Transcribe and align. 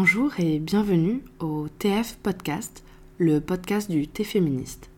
Bonjour 0.00 0.38
et 0.38 0.60
bienvenue 0.60 1.24
au 1.40 1.66
TF 1.80 2.18
Podcast, 2.18 2.84
le 3.18 3.40
podcast 3.40 3.90
du 3.90 4.06
thé 4.06 4.22
féministe. 4.22 4.90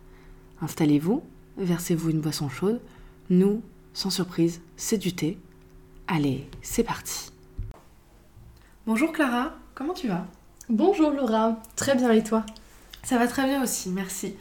Installez-vous, 0.60 1.22
versez-vous 1.56 2.10
une 2.10 2.20
boisson 2.20 2.50
chaude. 2.50 2.82
Nous, 3.30 3.62
sans 3.94 4.10
surprise, 4.10 4.60
c'est 4.76 4.98
du 4.98 5.14
thé. 5.14 5.38
Allez, 6.06 6.46
c'est 6.60 6.84
parti. 6.84 7.30
Bonjour 8.86 9.10
Clara, 9.10 9.54
comment 9.74 9.94
tu 9.94 10.06
vas? 10.06 10.26
Bonjour 10.68 11.12
Laura, 11.12 11.56
très 11.76 11.94
bien 11.94 12.12
et 12.12 12.22
toi? 12.22 12.44
Ça 13.02 13.16
va 13.16 13.26
très 13.26 13.46
bien 13.46 13.62
aussi, 13.62 13.88
merci. 13.88 14.34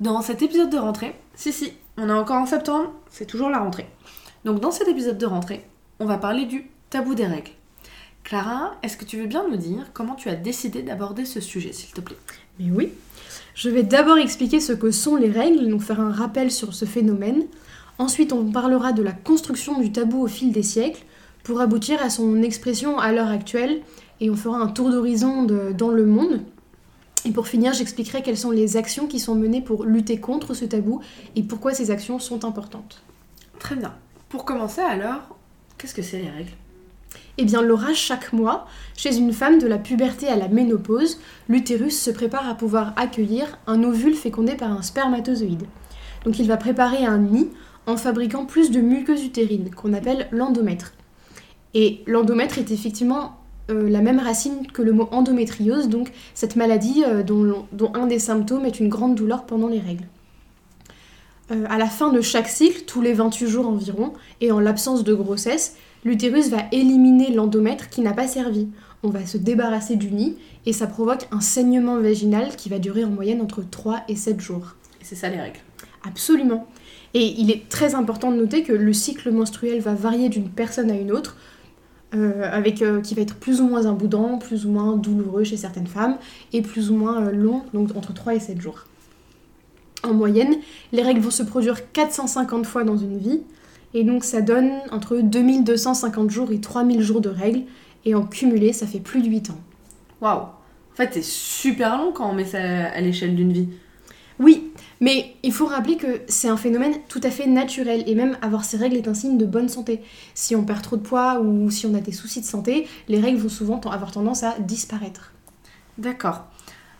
Dans 0.00 0.22
cet 0.22 0.40
épisode 0.40 0.70
de 0.70 0.78
rentrée, 0.78 1.14
si 1.34 1.52
si, 1.52 1.70
on 1.98 2.08
est 2.08 2.12
encore 2.12 2.40
en 2.40 2.46
septembre, 2.46 2.94
c'est 3.10 3.26
toujours 3.26 3.50
la 3.50 3.58
rentrée. 3.58 3.90
Donc 4.46 4.58
dans 4.58 4.70
cet 4.70 4.88
épisode 4.88 5.18
de 5.18 5.26
rentrée, 5.26 5.66
on 6.00 6.06
va 6.06 6.16
parler 6.16 6.46
du 6.46 6.70
tabou 6.88 7.14
des 7.14 7.26
règles. 7.26 7.50
Clara, 8.24 8.76
est-ce 8.82 8.96
que 8.96 9.04
tu 9.04 9.18
veux 9.18 9.26
bien 9.26 9.46
nous 9.48 9.56
dire 9.56 9.90
comment 9.92 10.14
tu 10.14 10.28
as 10.28 10.36
décidé 10.36 10.82
d'aborder 10.82 11.24
ce 11.24 11.40
sujet, 11.40 11.72
s'il 11.72 11.92
te 11.92 12.00
plaît? 12.00 12.16
Mais 12.58 12.70
oui. 12.70 12.92
Je 13.54 13.68
vais 13.68 13.82
d'abord 13.82 14.18
expliquer 14.18 14.60
ce 14.60 14.72
que 14.72 14.90
sont 14.90 15.16
les 15.16 15.30
règles, 15.30 15.68
donc 15.68 15.82
faire 15.82 16.00
un 16.00 16.12
rappel 16.12 16.50
sur 16.50 16.74
ce 16.74 16.84
phénomène. 16.84 17.44
Ensuite, 17.98 18.32
on 18.32 18.50
parlera 18.50 18.92
de 18.92 19.02
la 19.02 19.12
construction 19.12 19.80
du 19.80 19.92
tabou 19.92 20.22
au 20.22 20.28
fil 20.28 20.52
des 20.52 20.62
siècles, 20.62 21.04
pour 21.42 21.60
aboutir 21.60 22.00
à 22.02 22.08
son 22.10 22.42
expression 22.42 22.98
à 22.98 23.12
l'heure 23.12 23.28
actuelle, 23.28 23.82
et 24.20 24.30
on 24.30 24.36
fera 24.36 24.58
un 24.58 24.68
tour 24.68 24.90
d'horizon 24.90 25.42
dans 25.44 25.90
le 25.90 26.06
monde. 26.06 26.40
Et 27.24 27.32
pour 27.32 27.48
finir, 27.48 27.72
j'expliquerai 27.72 28.22
quelles 28.22 28.38
sont 28.38 28.50
les 28.50 28.76
actions 28.76 29.06
qui 29.06 29.20
sont 29.20 29.34
menées 29.34 29.60
pour 29.60 29.84
lutter 29.84 30.18
contre 30.18 30.54
ce 30.54 30.64
tabou 30.64 31.00
et 31.36 31.42
pourquoi 31.42 31.74
ces 31.74 31.90
actions 31.90 32.18
sont 32.18 32.44
importantes. 32.44 33.02
Très 33.58 33.76
bien. 33.76 33.94
Pour 34.28 34.44
commencer 34.44 34.80
alors, 34.80 35.36
qu'est-ce 35.78 35.94
que 35.94 36.02
c'est 36.02 36.18
les 36.18 36.30
règles? 36.30 36.52
Eh 37.38 37.44
bien, 37.44 37.62
Laura, 37.62 37.94
chaque 37.94 38.32
mois, 38.32 38.66
chez 38.96 39.16
une 39.16 39.32
femme 39.32 39.58
de 39.58 39.66
la 39.66 39.78
puberté 39.78 40.28
à 40.28 40.36
la 40.36 40.48
ménopause, 40.48 41.18
l'utérus 41.48 41.98
se 41.98 42.10
prépare 42.10 42.48
à 42.48 42.54
pouvoir 42.54 42.92
accueillir 42.96 43.58
un 43.66 43.82
ovule 43.82 44.14
fécondé 44.14 44.54
par 44.54 44.70
un 44.70 44.82
spermatozoïde. 44.82 45.66
Donc 46.24 46.38
il 46.38 46.46
va 46.46 46.56
préparer 46.56 47.04
un 47.04 47.18
nid 47.18 47.48
en 47.86 47.96
fabriquant 47.96 48.44
plus 48.44 48.70
de 48.70 48.80
muqueuse 48.80 49.24
utérine, 49.24 49.70
qu'on 49.74 49.92
appelle 49.92 50.28
l'endomètre. 50.30 50.92
Et 51.74 52.02
l'endomètre 52.06 52.58
est 52.58 52.70
effectivement 52.70 53.38
euh, 53.70 53.88
la 53.88 54.00
même 54.00 54.18
racine 54.18 54.66
que 54.72 54.82
le 54.82 54.92
mot 54.92 55.08
endométriose, 55.10 55.88
donc 55.88 56.12
cette 56.34 56.56
maladie 56.56 57.02
euh, 57.06 57.22
dont, 57.22 57.92
un 57.94 58.06
des 58.06 58.18
symptômes 58.18 58.66
est 58.66 58.78
une 58.78 58.88
grande 58.88 59.14
douleur 59.14 59.46
pendant 59.46 59.68
les 59.68 59.80
règles. 59.80 60.06
Euh, 61.50 61.64
à 61.68 61.78
la 61.78 61.86
fin 61.86 62.12
de 62.12 62.20
chaque 62.20 62.48
cycle, 62.48 62.82
tous 62.86 63.00
les 63.00 63.14
28 63.14 63.46
jours 63.48 63.68
environ, 63.68 64.12
et 64.40 64.52
en 64.52 64.60
l'absence 64.60 65.02
de 65.02 65.14
grossesse, 65.14 65.76
l'utérus 66.04 66.48
va 66.50 66.64
éliminer 66.72 67.32
l'endomètre 67.32 67.88
qui 67.88 68.00
n'a 68.00 68.12
pas 68.12 68.26
servi. 68.26 68.68
On 69.02 69.08
va 69.08 69.26
se 69.26 69.36
débarrasser 69.36 69.96
du 69.96 70.10
nid 70.10 70.36
et 70.66 70.72
ça 70.72 70.86
provoque 70.86 71.26
un 71.30 71.40
saignement 71.40 71.98
vaginal 71.98 72.54
qui 72.56 72.68
va 72.68 72.78
durer 72.78 73.04
en 73.04 73.10
moyenne 73.10 73.40
entre 73.40 73.62
3 73.68 74.04
et 74.08 74.16
7 74.16 74.40
jours. 74.40 74.76
Et 75.00 75.04
c'est 75.04 75.16
ça 75.16 75.28
les 75.28 75.40
règles 75.40 75.60
Absolument. 76.04 76.66
Et 77.14 77.34
il 77.38 77.50
est 77.50 77.68
très 77.68 77.94
important 77.94 78.30
de 78.30 78.36
noter 78.36 78.62
que 78.62 78.72
le 78.72 78.92
cycle 78.92 79.30
menstruel 79.30 79.80
va 79.80 79.94
varier 79.94 80.28
d'une 80.28 80.48
personne 80.48 80.90
à 80.90 80.96
une 80.96 81.12
autre, 81.12 81.36
euh, 82.14 82.48
avec, 82.50 82.82
euh, 82.82 83.00
qui 83.00 83.14
va 83.14 83.22
être 83.22 83.36
plus 83.36 83.60
ou 83.60 83.68
moins 83.68 83.86
imboudant, 83.86 84.38
plus 84.38 84.66
ou 84.66 84.70
moins 84.70 84.96
douloureux 84.96 85.44
chez 85.44 85.56
certaines 85.56 85.86
femmes, 85.86 86.16
et 86.52 86.62
plus 86.62 86.90
ou 86.90 86.96
moins 86.96 87.26
euh, 87.26 87.32
long, 87.32 87.62
donc 87.74 87.96
entre 87.96 88.14
3 88.14 88.34
et 88.34 88.40
7 88.40 88.60
jours. 88.60 88.84
En 90.04 90.14
moyenne, 90.14 90.56
les 90.92 91.02
règles 91.02 91.20
vont 91.20 91.30
se 91.30 91.42
produire 91.42 91.92
450 91.92 92.66
fois 92.66 92.84
dans 92.84 92.96
une 92.96 93.18
vie, 93.18 93.42
et 93.94 94.04
donc 94.04 94.24
ça 94.24 94.40
donne 94.40 94.70
entre 94.90 95.18
2250 95.18 96.30
jours 96.30 96.52
et 96.52 96.60
3000 96.60 97.02
jours 97.02 97.20
de 97.20 97.28
règles. 97.28 97.62
Et 98.04 98.14
en 98.14 98.24
cumulé, 98.24 98.72
ça 98.72 98.86
fait 98.86 99.00
plus 99.00 99.22
de 99.22 99.28
8 99.28 99.50
ans. 99.50 99.58
Waouh 100.20 100.40
En 100.40 100.96
fait, 100.96 101.10
c'est 101.12 101.24
super 101.24 101.98
long 101.98 102.12
quand 102.12 102.28
on 102.28 102.34
met 102.34 102.44
ça 102.44 102.58
à 102.58 103.00
l'échelle 103.00 103.36
d'une 103.36 103.52
vie. 103.52 103.68
Oui, 104.38 104.72
mais 105.00 105.36
il 105.42 105.52
faut 105.52 105.66
rappeler 105.66 105.96
que 105.96 106.22
c'est 106.26 106.48
un 106.48 106.56
phénomène 106.56 106.94
tout 107.08 107.20
à 107.22 107.30
fait 107.30 107.46
naturel 107.46 108.02
et 108.06 108.14
même 108.14 108.36
avoir 108.42 108.64
ces 108.64 108.76
règles 108.76 108.96
est 108.96 109.06
un 109.06 109.14
signe 109.14 109.38
de 109.38 109.46
bonne 109.46 109.68
santé. 109.68 110.00
Si 110.34 110.56
on 110.56 110.64
perd 110.64 110.82
trop 110.82 110.96
de 110.96 111.02
poids 111.02 111.40
ou 111.40 111.70
si 111.70 111.86
on 111.86 111.94
a 111.94 112.00
des 112.00 112.12
soucis 112.12 112.40
de 112.40 112.46
santé, 112.46 112.88
les 113.08 113.20
règles 113.20 113.38
vont 113.38 113.48
souvent 113.48 113.78
avoir 113.80 114.10
tendance 114.10 114.42
à 114.42 114.56
disparaître. 114.58 115.32
D'accord. 115.98 116.46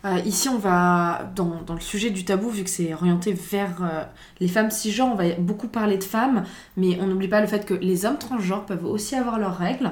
Euh, 0.05 0.19
ici, 0.25 0.49
on 0.49 0.57
va, 0.57 1.31
dans, 1.35 1.61
le 1.73 1.79
sujet 1.79 2.09
du 2.09 2.25
tabou, 2.25 2.49
vu 2.49 2.63
que 2.63 2.69
c'est 2.69 2.93
orienté 2.93 3.31
vers 3.31 3.77
euh, 3.81 4.03
les 4.41 4.49
femmes 4.49 4.69
cisgenres, 4.69 5.13
on 5.13 5.15
va 5.15 5.29
beaucoup 5.39 5.67
parler 5.67 5.97
de 5.97 6.03
femmes, 6.03 6.43
mais 6.75 6.97
on 6.99 7.07
n'oublie 7.07 7.29
pas 7.29 7.39
le 7.39 7.47
fait 7.47 7.65
que 7.65 7.73
les 7.73 8.05
hommes 8.05 8.17
transgenres 8.17 8.65
peuvent 8.65 8.85
aussi 8.85 9.15
avoir 9.15 9.39
leurs 9.39 9.57
règles. 9.57 9.91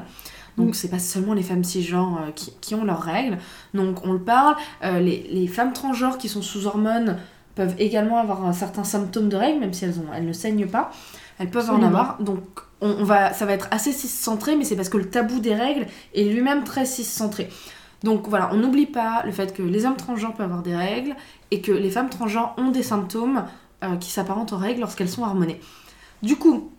Donc, 0.57 0.69
mm. 0.69 0.73
c'est 0.73 0.89
pas 0.89 0.99
seulement 0.99 1.33
les 1.33 1.43
femmes 1.43 1.63
cisgenres 1.63 2.19
euh, 2.27 2.31
qui, 2.59 2.75
ont 2.75 2.83
leurs 2.83 3.01
règles. 3.01 3.37
Donc, 3.73 4.05
on 4.05 4.11
le 4.11 4.19
parle. 4.19 4.55
Les, 4.83 5.47
femmes 5.47 5.71
transgenres 5.71 6.17
qui 6.17 6.27
sont 6.27 6.41
sous 6.41 6.67
hormones 6.67 7.17
peuvent 7.55 7.75
également 7.79 8.17
avoir 8.17 8.45
un 8.45 8.53
certain 8.53 8.83
symptôme 8.83 9.29
de 9.29 9.37
règles, 9.37 9.59
même 9.61 9.73
si 9.73 9.85
elles, 9.85 9.97
ont, 9.99 10.13
elles 10.13 10.25
ne 10.25 10.33
saignent 10.33 10.67
pas. 10.67 10.91
Elles 11.39 11.49
peuvent 11.49 11.69
en 11.69 11.81
avoir. 11.81 12.21
Donc, 12.21 12.43
on, 12.81 13.03
va, 13.03 13.31
ça 13.31 13.45
va 13.45 13.53
être 13.53 13.67
assez 13.71 13.93
cis-centré, 13.93 14.57
mais 14.57 14.65
c'est 14.65 14.75
parce 14.75 14.89
que 14.89 14.97
le 14.97 15.09
tabou 15.09 15.39
des 15.39 15.55
règles 15.55 15.87
est 16.13 16.23
lui-même 16.23 16.63
très 16.63 16.85
cis-centré. 16.85 17.49
Donc 18.03 18.27
voilà, 18.27 18.49
on 18.51 18.57
n'oublie 18.57 18.87
pas 18.87 19.23
le 19.25 19.31
fait 19.31 19.53
que 19.53 19.61
les 19.61 19.85
hommes 19.85 19.95
transgenres 19.95 20.33
peuvent 20.33 20.47
avoir 20.47 20.63
des 20.63 20.75
règles 20.75 21.15
et 21.51 21.61
que 21.61 21.71
les 21.71 21.91
femmes 21.91 22.09
transgenres 22.09 22.55
ont 22.57 22.71
des 22.71 22.83
symptômes 22.83 23.45
euh, 23.83 23.95
qui 23.97 24.09
s'apparentent 24.09 24.53
aux 24.53 24.57
règles 24.57 24.81
lorsqu'elles 24.81 25.09
sont 25.09 25.23
harmonées. 25.23 25.59
Du 26.23 26.35
coup, 26.35 26.71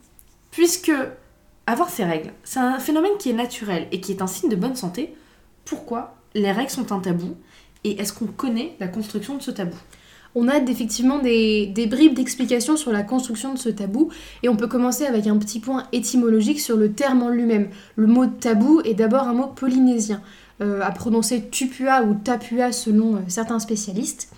puisque 0.50 0.92
avoir 1.66 1.90
ces 1.90 2.04
règles, 2.04 2.32
c'est 2.42 2.58
un 2.58 2.78
phénomène 2.78 3.12
qui 3.18 3.30
est 3.30 3.34
naturel 3.34 3.86
et 3.92 4.00
qui 4.00 4.12
est 4.12 4.22
un 4.22 4.26
signe 4.26 4.50
de 4.50 4.56
bonne 4.56 4.74
santé, 4.74 5.14
pourquoi 5.64 6.16
les 6.34 6.50
règles 6.50 6.70
sont 6.70 6.92
un 6.92 6.98
tabou 6.98 7.36
et 7.84 8.00
est-ce 8.00 8.12
qu'on 8.12 8.26
connaît 8.26 8.76
la 8.80 8.88
construction 8.88 9.36
de 9.36 9.42
ce 9.42 9.50
tabou? 9.50 9.76
On 10.34 10.48
a 10.48 10.56
effectivement 10.56 11.18
des, 11.18 11.66
des 11.66 11.86
bribes 11.86 12.14
d'explications 12.14 12.76
sur 12.76 12.90
la 12.90 13.02
construction 13.02 13.52
de 13.52 13.58
ce 13.58 13.68
tabou 13.68 14.10
et 14.42 14.48
on 14.48 14.56
peut 14.56 14.66
commencer 14.66 15.04
avec 15.04 15.26
un 15.26 15.36
petit 15.36 15.60
point 15.60 15.84
étymologique 15.92 16.60
sur 16.60 16.76
le 16.76 16.92
terme 16.92 17.22
en 17.22 17.28
lui-même. 17.28 17.68
Le 17.96 18.06
mot 18.06 18.26
tabou 18.26 18.80
est 18.84 18.94
d'abord 18.94 19.28
un 19.28 19.34
mot 19.34 19.48
polynésien. 19.48 20.22
Euh, 20.60 20.80
à 20.82 20.90
prononcer 20.90 21.48
tupua 21.48 22.02
ou 22.02 22.14
tapua 22.14 22.72
selon 22.72 23.16
euh, 23.16 23.18
certains 23.26 23.58
spécialistes. 23.58 24.28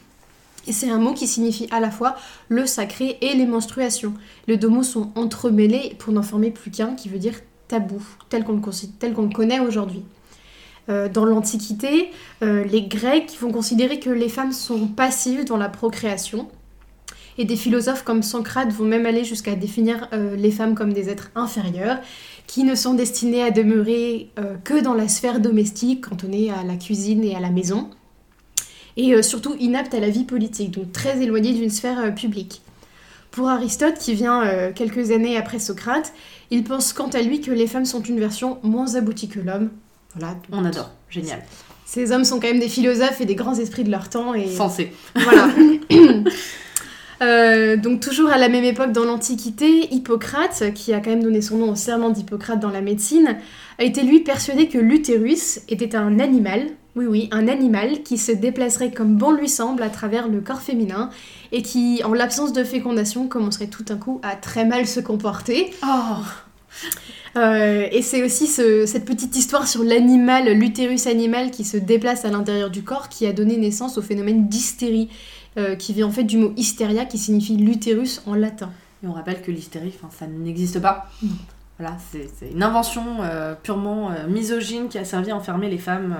Et 0.67 0.73
c'est 0.73 0.89
un 0.89 0.99
mot 0.99 1.13
qui 1.13 1.27
signifie 1.27 1.67
à 1.73 1.81
la 1.81 1.91
fois 1.91 2.15
le 2.49 2.67
sacré 2.67 3.19
et 3.21 3.35
les 3.35 3.47
menstruations. 3.47 4.15
Les 4.47 4.57
deux 4.57 4.69
mots 4.69 4.85
sont 4.85 5.11
entremêlés 5.17 5.97
pour 5.99 6.13
n'en 6.13 6.23
former 6.23 6.53
plus 6.53 6.71
qu'un 6.71 6.95
qui 6.95 7.09
veut 7.09 7.19
dire 7.19 7.35
tabou, 7.67 8.01
tel 8.29 8.45
qu'on 8.45 8.55
le, 8.55 9.35
connaît 9.35 9.59
aujourd'hui. 9.59 10.05
Euh, 10.89 11.09
dans 11.09 11.25
l'Antiquité, 11.25 12.11
les 12.41 12.83
Grecs 12.83 13.37
vont 13.41 13.51
considérer 13.51 13.99
que 13.99 14.11
les 14.11 14.29
femmes 14.29 14.53
sont 14.53 14.87
passives 14.87 15.45
dans 15.45 15.57
la 15.57 15.69
procréation. 15.69 16.49
Et 17.37 17.45
des 17.45 17.57
philosophes 17.57 18.05
comme 18.05 18.23
Socrate 18.23 18.71
vont 18.71 18.85
même 18.85 19.05
aller 19.05 19.25
jusqu'à 19.25 19.57
définir 19.57 20.09
les 20.13 20.53
femmes 20.53 20.75
comme 20.75 20.93
des 20.93 21.11
êtres 21.11 21.31
inférieurs 21.35 21.99
qui 22.55 22.63
ne 22.63 22.77
sont 22.77 22.95
destinés 22.95 23.43
à 23.43 23.51
demeurer 23.51 24.31
euh, 24.39 24.55
que 24.63 24.81
dans 24.81 24.95
la 24.95 25.09
sphère 25.09 25.41
domestique, 25.41 26.09
cantonnée 26.09 26.53
à 26.53 26.63
la 26.63 26.77
cuisine 26.77 27.25
et 27.25 27.35
à 27.35 27.41
la 27.41 27.51
maison, 27.51 27.91
et 28.97 29.13
euh, 29.13 29.23
surtout 29.23 29.57
inaptes 29.59 29.93
à 29.93 29.99
la 29.99 30.09
vie 30.09 30.23
politique, 30.23 30.71
donc 30.71 30.93
très 30.93 31.21
éloignés 31.21 31.53
d'une 31.53 31.69
sphère 31.69 31.99
euh, 31.99 32.11
publique. 32.13 32.63
Pour 33.33 33.49
Aristote, 33.49 33.99
qui 33.99 34.15
vient 34.15 34.71
quelques 34.73 35.11
années 35.11 35.37
après 35.37 35.59
Socrate, 35.59 36.13
il 36.53 36.63
pense 36.63 36.93
quant 36.93 37.09
à 37.09 37.23
lui 37.23 37.41
que 37.41 37.51
les 37.51 37.67
femmes 37.67 37.87
sont 37.87 38.03
une 38.03 38.21
version 38.21 38.61
moins 38.63 38.95
aboutie 38.95 39.27
que 39.27 39.41
l'homme. 39.41 39.71
Voilà. 40.15 40.37
On 40.53 40.65
adore, 40.65 40.93
génial. 41.11 41.43
Ces 41.85 42.13
hommes 42.13 42.25
sont 42.25 42.39
quand 42.39 42.47
même 42.47 42.61
des 42.61 42.69
philosophes 42.69 43.21
et 43.21 43.27
des 43.27 43.35
grands 43.35 43.59
esprits 43.59 43.83
de 43.83 43.91
leur 43.91 44.09
temps. 44.09 44.33
Et... 44.33 44.47
Sensés. 44.47 44.93
Voilà. 45.17 45.49
Euh, 47.25 47.77
donc 47.77 48.01
toujours 48.01 48.31
à 48.31 48.39
la 48.39 48.49
même 48.49 48.65
époque 48.65 48.93
dans 48.93 49.05
l'Antiquité, 49.05 49.93
Hippocrate, 49.95 50.73
qui 50.75 50.93
a 50.93 51.01
quand 51.01 51.11
même 51.11 51.23
donné 51.23 51.41
son 51.41 51.57
nom 51.57 51.71
au 51.73 51.75
serment 51.75 52.11
d'Hippocrate 52.11 52.61
dans 52.61 52.71
la 52.71 52.81
médecine, 52.81 53.37
a 53.79 53.85
été 53.85 54.03
lui 54.03 54.21
persuadé 54.21 54.69
que 54.69 54.79
l'utérus 54.79 55.61
était 55.69 55.97
un 55.97 56.19
animal, 56.21 56.67
oui 56.97 57.07
oui, 57.07 57.29
un 57.33 57.49
animal 57.49 58.03
qui 58.03 58.19
se 58.19 58.31
déplacerait 58.31 58.91
comme 58.91 59.17
bon 59.17 59.33
lui 59.33 59.49
semble 59.49 59.83
à 59.83 59.89
travers 59.89 60.29
le 60.29 60.41
corps 60.41 60.61
féminin 60.61 61.11
et 61.51 61.63
qui, 61.63 62.03
en 62.05 62.13
l'absence 62.13 62.53
de 62.53 62.63
fécondation, 62.63 63.27
commencerait 63.27 63.69
tout 63.69 63.85
d'un 63.85 63.97
coup 63.97 64.21
à 64.23 64.37
très 64.37 64.65
mal 64.65 64.87
se 64.87 65.01
comporter. 65.01 65.71
Oh 65.83 66.17
euh, 67.37 67.89
et 67.91 68.03
c'est 68.03 68.23
aussi 68.23 68.47
cette 68.47 69.05
petite 69.05 69.35
histoire 69.35 69.67
sur 69.67 69.83
l'animal, 69.83 70.53
l'utérus 70.53 71.07
animal 71.07 71.51
qui 71.51 71.65
se 71.65 71.77
déplace 71.77 72.25
à 72.25 72.31
l'intérieur 72.31 72.71
du 72.71 72.83
corps 72.83 73.09
qui 73.09 73.27
a 73.27 73.33
donné 73.33 73.57
naissance 73.57 73.99
au 73.99 74.03
phénomène 74.03 74.47
d'hystérie 74.49 75.09
euh, 75.57 75.77
qui 75.77 75.93
vient 75.93 76.07
en 76.07 76.11
fait 76.11 76.25
du 76.25 76.37
mot 76.37 76.53
hystéria 76.57 77.05
qui 77.05 77.19
signifie 77.19 77.57
l'utérus 77.57 78.23
en 78.27 78.35
latin. 78.35 78.71
Et 79.03 79.07
on 79.07 79.13
rappelle 79.13 79.41
que 79.43 79.51
l'hystérie, 79.51 79.95
ça 80.11 80.27
n'existe 80.27 80.81
pas. 80.81 81.09
Voilà, 81.79 81.97
c'est 82.11 82.51
une 82.53 82.63
invention 82.63 83.03
euh, 83.21 83.55
purement 83.61 84.11
euh, 84.11 84.29
misogyne 84.29 84.89
qui 84.89 84.97
a 84.99 85.05
servi 85.05 85.31
à 85.31 85.37
enfermer 85.37 85.69
les 85.69 85.79
femmes 85.79 86.17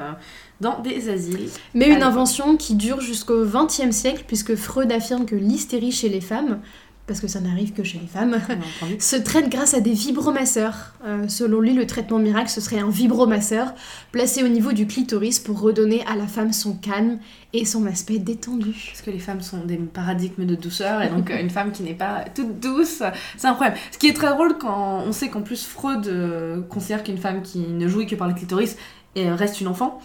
dans 0.61 0.81
des 0.81 1.09
asiles. 1.09 1.49
Mais 1.75 1.89
une 1.89 2.03
invention 2.03 2.57
qui 2.57 2.75
dure 2.75 3.01
jusqu'au 3.01 3.45
XXe 3.45 3.91
siècle, 3.91 4.25
puisque 4.27 4.57
Freud 4.57 4.91
affirme 4.93 5.27
que 5.27 5.37
l'hystérie 5.37 5.93
chez 5.93 6.09
les 6.09 6.21
femmes 6.21 6.61
parce 7.07 7.21
que 7.21 7.29
ça 7.29 7.41
n'arrive 7.41 7.73
que 7.73 7.85
chez 7.85 7.99
les 7.99 8.07
femmes, 8.07 8.39
se 8.99 9.17
traite 9.17 9.51
grâce 9.51 9.75
à 9.75 9.81
des 9.81 9.93
vibromasseurs. 9.93 10.95
Euh, 11.05 11.29
selon 11.29 11.61
lui, 11.61 11.75
le 11.75 11.87
traitement 11.87 12.19
miracle, 12.19 12.49
ce 12.49 12.61
serait 12.61 12.79
un 12.79 12.89
vibromasseur 12.89 13.75
placé 14.11 14.43
au 14.43 14.49
niveau 14.49 14.73
du 14.73 14.87
clitoris 14.87 15.39
pour 15.39 15.61
redonner 15.61 16.03
à 16.07 16.17
la 16.17 16.27
femme 16.27 16.53
son 16.53 16.75
calme 16.75 17.19
et 17.53 17.67
son 17.67 17.87
aspect 17.87 18.19
détendu. 18.19 18.75
Parce 18.91 19.03
que 19.03 19.11
les 19.11 19.19
femmes 19.19 19.43
sont 19.43 19.65
des 19.65 19.77
paradigmes 19.77 20.47
de 20.47 20.55
douceur 20.55 21.03
et 21.03 21.09
donc 21.09 21.31
une 21.41 21.51
femme 21.51 21.73
qui 21.73 21.83
n'est 21.83 21.95
pas 21.95 22.25
toute 22.35 22.59
douce, 22.59 23.03
c'est 23.37 23.47
un 23.47 23.55
problème. 23.55 23.75
Ce 23.93 23.99
qui 23.99 24.09
est 24.09 24.15
très 24.15 24.31
drôle 24.31 24.57
quand 24.57 25.03
on 25.07 25.13
sait 25.13 25.29
qu'en 25.29 25.43
plus 25.43 25.65
Freud 25.65 26.07
euh, 26.07 26.63
considère 26.63 27.03
qu'une 27.03 27.19
femme 27.19 27.43
qui 27.43 27.59
ne 27.59 27.87
jouit 27.87 28.07
que 28.07 28.17
par 28.17 28.29
le 28.29 28.35
clitoris 28.35 28.77
reste 29.17 29.61
une 29.61 29.69
enfant 29.69 30.01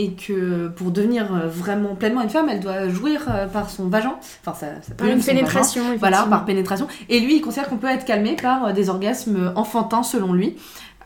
et 0.00 0.12
que 0.12 0.68
pour 0.68 0.92
devenir 0.92 1.34
euh, 1.34 1.48
vraiment 1.48 1.96
pleinement 1.96 2.22
une 2.22 2.30
femme, 2.30 2.48
elle 2.48 2.60
doit 2.60 2.88
jouir 2.88 3.26
euh, 3.28 3.46
par 3.46 3.68
son 3.68 3.88
vagin. 3.88 4.14
Enfin, 4.44 4.54
ça, 4.54 4.94
Par 4.96 5.08
une 5.08 5.18
vagin. 5.18 5.26
pénétration, 5.34 5.82
Voilà, 5.98 6.22
par 6.22 6.44
pénétration. 6.44 6.86
Et 7.08 7.18
lui, 7.18 7.36
il 7.36 7.40
considère 7.40 7.68
qu'on 7.68 7.78
peut 7.78 7.88
être 7.88 8.04
calmé 8.04 8.36
par 8.36 8.66
euh, 8.66 8.72
des 8.72 8.88
orgasmes 8.90 9.52
enfantins, 9.56 10.04
selon 10.04 10.32
lui. 10.32 10.56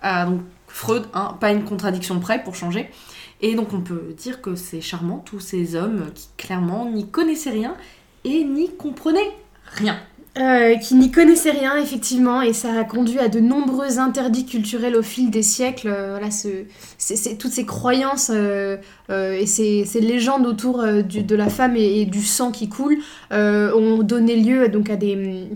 Euh, 0.05 0.27
donc, 0.27 0.41
Freud, 0.69 1.05
hein, 1.15 1.37
pas 1.41 1.53
une 1.53 1.65
contradiction 1.65 2.21
près 2.21 2.43
pour 2.43 2.55
changer. 2.55 2.91
Et 3.41 3.55
donc, 3.55 3.73
on 3.73 3.81
peut 3.81 4.15
dire 4.17 4.41
que 4.43 4.55
c'est 4.55 4.81
charmant, 4.81 5.19
tous 5.19 5.41
ces 5.41 5.75
hommes 5.75 6.11
qui, 6.15 6.29
clairement, 6.37 6.85
n'y 6.91 7.09
connaissaient 7.09 7.51
rien 7.51 7.75
et 8.25 8.45
n'y 8.45 8.71
comprenaient 8.77 9.33
rien. 9.67 9.97
Euh, 10.39 10.77
qui 10.77 10.95
n'y 10.95 11.11
connaissait 11.11 11.51
rien, 11.51 11.77
effectivement, 11.77 12.41
et 12.41 12.55
ça 12.55 12.73
a 12.73 12.85
conduit 12.85 13.19
à 13.19 13.29
de 13.29 13.39
nombreux 13.39 13.99
interdits 13.99 14.47
culturels 14.47 14.97
au 14.97 15.03
fil 15.03 15.31
des 15.31 15.43
siècles. 15.43 15.89
Euh, 15.89 16.19
toutes 17.39 17.53
ces 17.53 17.67
croyances 17.67 18.31
euh, 18.33 18.79
euh, 19.11 19.35
et 19.35 19.45
ces, 19.45 19.85
légendes 20.01 20.47
autour 20.47 20.83
de 20.83 21.35
la 21.35 21.51
femme 21.51 21.77
et, 21.77 22.07
du 22.07 22.23
sang 22.23 22.51
qui 22.51 22.71
coule 22.71 22.97
ont 23.31 24.03
donné 24.03 24.37
lieu 24.37 24.69
donc, 24.69 24.89
à 24.89 24.97
des, 24.97 25.51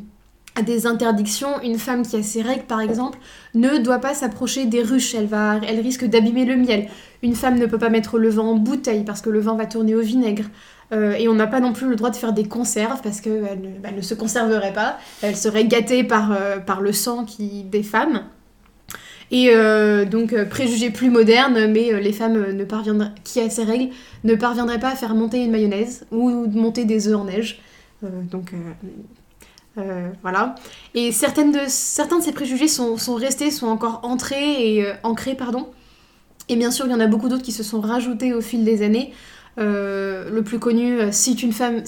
à 0.56 0.60
des 0.60 0.86
interdictions. 0.86 1.58
Une 1.62 1.78
femme 1.78 2.06
qui 2.06 2.16
a 2.16 2.22
ses 2.22 2.42
règles, 2.42 2.64
par 2.64 2.82
exemple, 2.82 3.18
ne 3.54 3.78
doit 3.78 4.00
pas 4.00 4.12
s'approcher 4.12 4.66
des 4.66 4.82
ruches, 4.82 5.14
elle, 5.14 5.26
va, 5.26 5.58
elle 5.66 5.80
risque 5.80 6.04
d'abîmer 6.04 6.44
le 6.44 6.56
miel. 6.56 6.88
Une 7.22 7.34
femme 7.34 7.58
ne 7.58 7.64
peut 7.64 7.78
pas 7.78 7.88
mettre 7.88 8.18
le 8.18 8.28
vin 8.28 8.42
en 8.42 8.56
bouteille 8.56 9.04
parce 9.04 9.22
que 9.22 9.30
le 9.30 9.40
vin 9.40 9.56
va 9.56 9.64
tourner 9.64 9.94
au 9.94 10.02
vinaigre. 10.02 10.44
Euh, 10.92 11.14
et 11.14 11.28
on 11.28 11.34
n'a 11.34 11.46
pas 11.46 11.60
non 11.60 11.72
plus 11.72 11.88
le 11.88 11.96
droit 11.96 12.10
de 12.10 12.16
faire 12.16 12.32
des 12.32 12.46
conserves 12.46 13.00
parce 13.02 13.20
qu'elle 13.20 13.60
ne, 13.60 13.78
bah, 13.80 13.90
ne 13.94 14.00
se 14.00 14.14
conserverait 14.14 14.72
pas. 14.72 14.98
Elle 15.22 15.36
serait 15.36 15.64
gâtée 15.64 16.04
par, 16.04 16.32
euh, 16.32 16.58
par 16.58 16.80
le 16.80 16.92
sang 16.92 17.24
qui, 17.24 17.64
des 17.64 17.82
femmes. 17.82 18.24
Et 19.32 19.50
euh, 19.50 20.04
donc, 20.04 20.36
préjugé 20.44 20.90
plus 20.90 21.10
moderne, 21.10 21.72
mais 21.72 22.00
les 22.00 22.12
femmes 22.12 22.52
ne 22.52 22.64
parviendraient, 22.64 23.10
qui 23.24 23.40
a 23.40 23.50
ces 23.50 23.64
règles 23.64 23.92
ne 24.22 24.36
parviendraient 24.36 24.78
pas 24.78 24.90
à 24.90 24.94
faire 24.94 25.16
monter 25.16 25.44
une 25.44 25.50
mayonnaise 25.50 26.06
ou 26.12 26.46
de 26.46 26.56
monter 26.56 26.84
des 26.84 27.08
œufs 27.08 27.16
en 27.16 27.24
neige. 27.24 27.60
Donc, 28.02 28.52
voilà. 30.22 30.54
Et 30.94 31.10
certaines 31.10 31.50
de, 31.50 31.58
certains 31.66 32.20
de 32.20 32.22
ces 32.22 32.30
préjugés 32.30 32.68
sont, 32.68 32.98
sont 32.98 33.16
restés, 33.16 33.50
sont 33.50 33.66
encore 33.66 33.98
entrés 34.04 34.76
et 34.76 34.86
ancrés, 35.02 35.34
pardon. 35.34 35.66
Et 36.48 36.54
bien 36.54 36.70
sûr, 36.70 36.86
il 36.86 36.92
y 36.92 36.94
en 36.94 37.00
a 37.00 37.08
beaucoup 37.08 37.28
d'autres 37.28 37.42
qui 37.42 37.50
se 37.50 37.64
sont 37.64 37.80
rajoutés 37.80 38.32
au 38.32 38.40
fil 38.40 38.62
des 38.64 38.82
années. 38.82 39.12
Euh, 39.58 40.28
le 40.30 40.42
plus 40.42 40.58
connu, 40.58 41.00
euh, 41.00 41.08
si 41.12 41.32
une, 41.32 41.52
femme, 41.52 41.80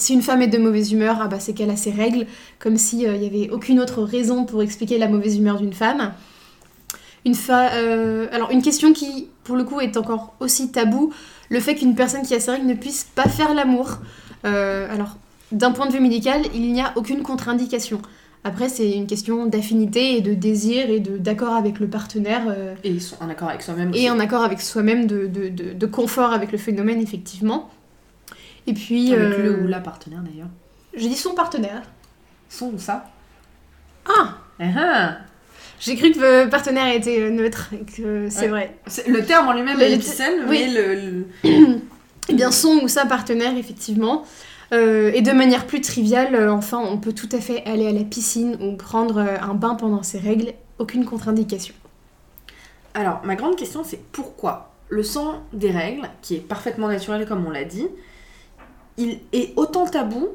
est 0.42 0.46
de 0.46 0.58
mauvaise 0.58 0.92
humeur, 0.92 1.18
ah 1.20 1.28
bah, 1.28 1.38
c'est 1.38 1.52
qu'elle 1.52 1.70
a 1.70 1.76
ses 1.76 1.90
règles, 1.90 2.26
comme 2.58 2.76
s'il 2.76 3.00
n'y 3.00 3.26
avait 3.26 3.50
aucune 3.50 3.78
autre 3.78 4.02
raison 4.02 4.44
pour 4.44 4.62
expliquer 4.62 4.96
la 4.96 5.08
mauvaise 5.08 5.36
humeur 5.36 5.58
d'une 5.58 5.74
femme. 5.74 6.14
Une 7.26 7.34
fa- 7.34 7.72
euh, 7.74 8.26
alors 8.32 8.50
une 8.52 8.62
question 8.62 8.92
qui, 8.92 9.28
pour 9.44 9.56
le 9.56 9.64
coup, 9.64 9.80
est 9.80 9.96
encore 9.98 10.34
aussi 10.40 10.70
tabou, 10.70 11.12
le 11.50 11.60
fait 11.60 11.74
qu'une 11.74 11.94
personne 11.94 12.22
qui 12.22 12.34
a 12.34 12.40
ses 12.40 12.52
règles 12.52 12.66
ne 12.66 12.74
puisse 12.74 13.04
pas 13.14 13.28
faire 13.28 13.52
l'amour. 13.52 13.98
Euh, 14.46 14.92
alors, 14.92 15.16
d'un 15.52 15.72
point 15.72 15.86
de 15.86 15.92
vue 15.92 16.00
médical, 16.00 16.42
il 16.54 16.72
n'y 16.72 16.80
a 16.80 16.92
aucune 16.96 17.22
contre-indication. 17.22 18.00
Après, 18.48 18.70
c'est 18.70 18.90
une 18.92 19.06
question 19.06 19.44
d'affinité 19.44 20.16
et 20.16 20.20
de 20.22 20.32
désir 20.32 20.88
et 20.88 21.00
d'accord 21.00 21.54
avec 21.54 21.78
le 21.80 21.86
partenaire. 21.86 22.42
euh, 22.48 22.74
Et 22.82 22.96
en 23.20 23.28
accord 23.28 23.50
avec 23.50 23.60
soi-même 23.62 23.90
et 23.94 24.08
en 24.10 24.18
accord 24.18 24.42
avec 24.42 24.60
soi-même, 24.62 25.06
de, 25.06 25.26
de, 25.26 25.48
de- 25.50 25.72
de 25.74 25.86
confort 25.86 26.32
avec 26.32 26.50
le 26.50 26.56
phénomène, 26.56 27.00
effectivement. 27.02 27.68
Et 28.66 28.72
puis. 28.72 29.12
Avec 29.12 29.38
euh, 29.38 29.42
le 29.42 29.62
ou 29.64 29.66
la 29.66 29.80
partenaire 29.80 30.20
d'ailleurs. 30.22 30.48
J'ai 30.96 31.08
dit 31.10 31.14
son 31.16 31.34
partenaire. 31.34 31.82
Son 32.48 32.68
ou 32.72 32.78
ça 32.78 33.04
Ah 34.06 34.38
Ah 34.58 34.64
ah 34.78 35.16
J'ai 35.78 35.94
cru 35.96 36.10
que 36.12 36.18
le 36.18 36.48
partenaire 36.48 36.94
était 36.94 37.20
euh, 37.20 37.30
neutre, 37.30 37.68
et 37.74 37.84
que 37.84 38.28
c'est 38.30 38.50
Ouais. 38.50 38.72
vrai. 38.86 39.04
Le 39.06 39.22
terme 39.26 39.48
en 39.48 39.52
lui-même 39.52 39.78
est 39.78 39.92
épicène, 39.92 40.44
oui. 40.48 40.64
mais 40.66 40.72
le, 40.74 40.94
le- 41.50 41.78
Eh 42.30 42.34
bien, 42.34 42.50
son 42.50 42.80
ou 42.82 42.88
sa 42.88 43.04
partenaire, 43.04 43.56
effectivement. 43.58 44.24
Euh, 44.72 45.10
et 45.14 45.22
de 45.22 45.32
manière 45.32 45.66
plus 45.66 45.80
triviale, 45.80 46.34
euh, 46.34 46.52
enfin, 46.52 46.78
on 46.78 46.98
peut 46.98 47.14
tout 47.14 47.28
à 47.32 47.40
fait 47.40 47.64
aller 47.64 47.86
à 47.86 47.92
la 47.92 48.04
piscine 48.04 48.58
ou 48.60 48.76
prendre 48.76 49.18
euh, 49.18 49.36
un 49.40 49.54
bain 49.54 49.74
pendant 49.74 50.02
ses 50.02 50.18
règles, 50.18 50.52
aucune 50.78 51.04
contre-indication. 51.06 51.74
Alors, 52.94 53.20
ma 53.24 53.34
grande 53.34 53.56
question, 53.56 53.82
c'est 53.84 54.02
pourquoi 54.12 54.72
le 54.90 55.02
sang 55.02 55.42
des 55.52 55.70
règles, 55.70 56.08
qui 56.22 56.36
est 56.36 56.40
parfaitement 56.40 56.88
naturel 56.88 57.26
comme 57.26 57.46
on 57.46 57.50
l'a 57.50 57.64
dit, 57.64 57.86
il 58.96 59.20
est 59.32 59.52
autant 59.56 59.86
tabou, 59.86 60.28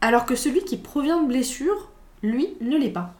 alors 0.00 0.24
que 0.24 0.36
celui 0.36 0.60
qui 0.64 0.76
provient 0.76 1.22
de 1.22 1.26
blessures, 1.26 1.88
lui, 2.22 2.48
ne 2.60 2.76
l'est 2.76 2.90
pas? 2.90 3.14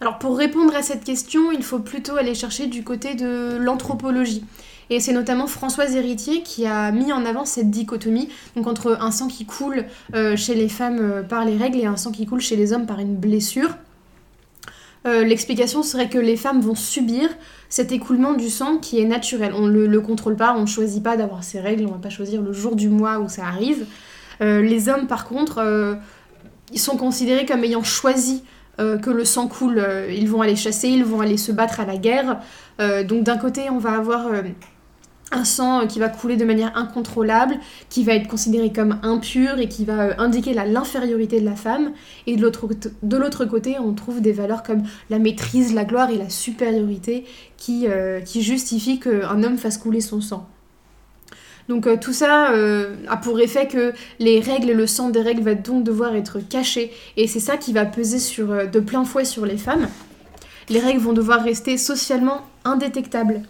Alors 0.00 0.18
pour 0.18 0.36
répondre 0.36 0.74
à 0.74 0.82
cette 0.82 1.04
question, 1.04 1.52
il 1.52 1.62
faut 1.62 1.78
plutôt 1.78 2.16
aller 2.16 2.34
chercher 2.34 2.66
du 2.66 2.82
côté 2.82 3.14
de 3.14 3.56
l'anthropologie. 3.56 4.44
Et 4.92 5.00
c'est 5.00 5.14
notamment 5.14 5.46
Françoise 5.46 5.96
Héritier 5.96 6.42
qui 6.42 6.66
a 6.66 6.92
mis 6.92 7.14
en 7.14 7.24
avant 7.24 7.46
cette 7.46 7.70
dichotomie 7.70 8.28
donc 8.56 8.66
entre 8.66 8.98
un 9.00 9.10
sang 9.10 9.26
qui 9.26 9.46
coule 9.46 9.86
euh, 10.14 10.36
chez 10.36 10.54
les 10.54 10.68
femmes 10.68 10.98
euh, 11.00 11.22
par 11.22 11.46
les 11.46 11.56
règles 11.56 11.78
et 11.78 11.86
un 11.86 11.96
sang 11.96 12.12
qui 12.12 12.26
coule 12.26 12.42
chez 12.42 12.56
les 12.56 12.74
hommes 12.74 12.84
par 12.84 12.98
une 12.98 13.16
blessure. 13.16 13.70
Euh, 15.06 15.24
L'explication 15.24 15.82
serait 15.82 16.10
que 16.10 16.18
les 16.18 16.36
femmes 16.36 16.60
vont 16.60 16.74
subir 16.74 17.30
cet 17.70 17.90
écoulement 17.90 18.34
du 18.34 18.50
sang 18.50 18.76
qui 18.76 19.00
est 19.00 19.06
naturel. 19.06 19.54
On 19.56 19.62
ne 19.62 19.72
le, 19.72 19.86
le 19.86 20.00
contrôle 20.02 20.36
pas, 20.36 20.54
on 20.58 20.60
ne 20.60 20.66
choisit 20.66 21.02
pas 21.02 21.16
d'avoir 21.16 21.42
ces 21.42 21.58
règles, 21.58 21.86
on 21.86 21.92
va 21.92 21.98
pas 21.98 22.10
choisir 22.10 22.42
le 22.42 22.52
jour 22.52 22.76
du 22.76 22.90
mois 22.90 23.18
où 23.18 23.30
ça 23.30 23.46
arrive. 23.46 23.86
Les 24.40 24.88
hommes, 24.88 25.06
par 25.06 25.24
contre, 25.26 26.00
ils 26.72 26.80
sont 26.80 26.96
considérés 26.96 27.46
comme 27.46 27.62
ayant 27.62 27.84
choisi 27.84 28.42
que 28.76 29.10
le 29.10 29.24
sang 29.24 29.46
coule. 29.46 29.80
Ils 30.10 30.28
vont 30.28 30.42
aller 30.42 30.56
chasser, 30.56 30.88
ils 30.88 31.04
vont 31.04 31.20
aller 31.20 31.36
se 31.36 31.52
battre 31.52 31.78
à 31.78 31.84
la 31.84 31.96
guerre. 31.96 32.40
Donc 32.80 33.22
d'un 33.22 33.38
côté, 33.38 33.70
on 33.70 33.78
va 33.78 33.92
avoir 33.92 34.30
un 35.32 35.44
sang 35.44 35.80
euh, 35.80 35.86
qui 35.86 35.98
va 35.98 36.08
couler 36.08 36.36
de 36.36 36.44
manière 36.44 36.76
incontrôlable, 36.76 37.56
qui 37.88 38.04
va 38.04 38.14
être 38.14 38.28
considéré 38.28 38.72
comme 38.72 38.98
impur 39.02 39.58
et 39.58 39.68
qui 39.68 39.84
va 39.84 40.00
euh, 40.00 40.14
indiquer 40.18 40.54
l'infériorité 40.54 41.40
de 41.40 41.44
la 41.44 41.56
femme. 41.56 41.92
Et 42.26 42.36
de 42.36 42.42
l'autre 42.42 43.44
côté- 43.46 43.78
on 43.78 43.92
trouve 43.92 44.20
des 44.20 44.32
valeurs 44.32 44.62
comme 44.62 44.82
la 45.10 45.18
maîtrise, 45.18 45.74
la 45.74 45.84
gloire 45.84 46.10
et 46.10 46.16
la 46.16 46.30
supériorité 46.30 47.24
qui, 47.56 47.86
euh, 47.88 48.20
justifient 48.24 49.00
qu'un 49.00 49.42
homme 49.42 49.58
fasse 49.58 49.78
couler 49.78 50.00
son 50.00 50.20
sang. 50.20 50.48
Donc 51.68 51.88
tout 52.00 52.12
ça 52.12 52.50
a 53.08 53.16
pour 53.18 53.38
effet 53.38 53.68
que 53.68 53.92
les 54.18 54.40
règles 54.40 54.70
et 54.70 54.74
le 54.74 54.88
sang 54.88 55.10
des 55.10 55.22
règles 55.22 55.42
va 55.42 55.54
donc 55.54 55.84
devoir 55.84 56.16
être 56.16 56.40
cachés 56.40 56.90
et 57.16 57.28
c'est 57.28 57.40
ça 57.40 57.56
qui 57.56 57.72
va 57.72 57.84
peser 57.84 58.18
sur, 58.18 58.68
de 58.68 58.80
plein 58.80 59.04
fouet 59.04 59.24
sur 59.24 59.46
les 59.46 59.56
femmes. 59.56 59.86
Les 60.68 60.80
règles 60.80 60.98
vont 60.98 61.12
devoir 61.12 61.42
rester 61.44 61.78
socialement 61.78 62.42
indétectables 62.64 63.42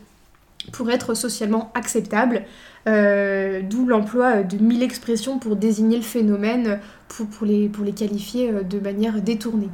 pour 0.70 0.90
être 0.90 1.14
socialement 1.14 1.70
acceptables, 1.74 2.44
euh, 2.88 3.62
d'où 3.62 3.86
l'emploi 3.86 4.42
de 4.42 4.58
mille 4.58 4.82
expressions 4.82 5.38
pour 5.38 5.56
désigner 5.56 5.96
le 5.96 6.02
phénomène, 6.02 6.78
pour, 7.08 7.26
pour, 7.26 7.46
les, 7.46 7.68
pour 7.68 7.84
les 7.84 7.92
qualifier 7.92 8.50
euh, 8.50 8.62
de 8.62 8.78
manière 8.78 9.20
détournée. 9.20 9.68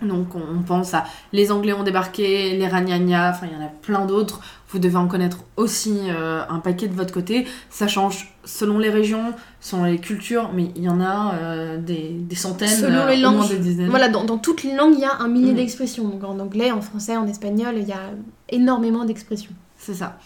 Donc 0.00 0.28
on 0.36 0.62
pense 0.62 0.94
à 0.94 1.02
les 1.32 1.50
Anglais 1.50 1.72
ont 1.72 1.82
débarqué, 1.82 2.56
les 2.56 2.68
Ragnagnas, 2.68 3.30
enfin 3.32 3.46
il 3.50 3.58
y 3.58 3.60
en 3.60 3.66
a 3.66 3.68
plein 3.82 4.06
d'autres. 4.06 4.40
Vous 4.68 4.78
devez 4.78 4.94
en 4.94 5.08
connaître 5.08 5.38
aussi 5.56 5.98
euh, 6.08 6.42
un 6.48 6.60
paquet 6.60 6.86
de 6.86 6.94
votre 6.94 7.12
côté. 7.12 7.48
Ça 7.68 7.88
change 7.88 8.32
selon 8.44 8.78
les 8.78 8.90
régions, 8.90 9.32
selon 9.60 9.84
les 9.86 9.98
cultures, 9.98 10.50
mais 10.54 10.70
il 10.76 10.84
y 10.84 10.88
en 10.88 11.00
a 11.00 11.34
euh, 11.34 11.78
des, 11.78 12.10
des 12.12 12.36
centaines, 12.36 12.68
Selon 12.68 13.06
les 13.08 13.16
au 13.24 13.30
moins 13.32 13.40
langues. 13.40 13.48
des 13.50 13.58
dizaines. 13.58 13.88
Voilà, 13.90 14.08
dans, 14.08 14.22
dans 14.24 14.38
toutes 14.38 14.62
les 14.62 14.76
langues, 14.76 14.94
il 14.94 15.00
y 15.00 15.04
a 15.04 15.16
un 15.18 15.26
millier 15.26 15.50
Mhm. 15.50 15.56
d'expressions. 15.56 16.04
Donc 16.06 16.22
en 16.22 16.38
anglais, 16.38 16.70
en 16.70 16.80
français, 16.80 17.16
en 17.16 17.26
espagnol, 17.26 17.74
il 17.76 17.88
y 17.88 17.92
a 17.92 18.10
énormément 18.50 19.04
d'expressions. 19.04 19.50
C'est 19.88 19.94
ça. 19.94 20.18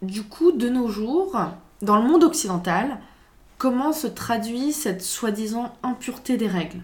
Du 0.00 0.22
coup, 0.22 0.50
de 0.50 0.70
nos 0.70 0.88
jours, 0.88 1.38
dans 1.82 1.96
le 1.96 2.08
monde 2.08 2.24
occidental, 2.24 2.96
comment 3.58 3.92
se 3.92 4.06
traduit 4.06 4.72
cette 4.72 5.02
soi-disant 5.02 5.74
impureté 5.82 6.38
des 6.38 6.46
règles? 6.46 6.78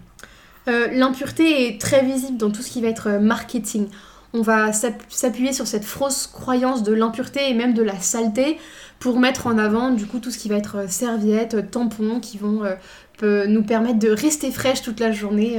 Euh, 0.67 0.89
L'impureté 0.91 1.67
est 1.67 1.81
très 1.81 2.05
visible 2.05 2.37
dans 2.37 2.51
tout 2.51 2.61
ce 2.61 2.69
qui 2.69 2.79
va 2.79 2.89
être 2.89 3.07
euh, 3.09 3.19
marketing. 3.19 3.87
On 4.35 4.43
va 4.43 4.71
s'app- 4.71 5.01
s'appuyer 5.09 5.51
sur 5.51 5.65
cette 5.65 5.83
fausse 5.83 6.27
croyance 6.27 6.83
de 6.83 6.93
l'impureté 6.93 7.49
et 7.49 7.55
même 7.55 7.73
de 7.73 7.81
la 7.81 7.99
saleté 7.99 8.59
pour 8.99 9.19
mettre 9.19 9.47
en 9.47 9.57
avant 9.57 9.89
du 9.89 10.05
coup 10.05 10.19
tout 10.19 10.29
ce 10.29 10.37
qui 10.37 10.47
va 10.47 10.57
être 10.57 10.75
euh, 10.77 10.87
serviettes, 10.87 11.71
tampons 11.71 12.19
qui 12.19 12.37
vont 12.37 12.61
nous 13.23 13.63
permettre 13.63 13.97
de 13.97 14.09
rester 14.09 14.51
fraîche 14.51 14.83
toute 14.83 14.99
la 14.99 15.11
journée 15.11 15.57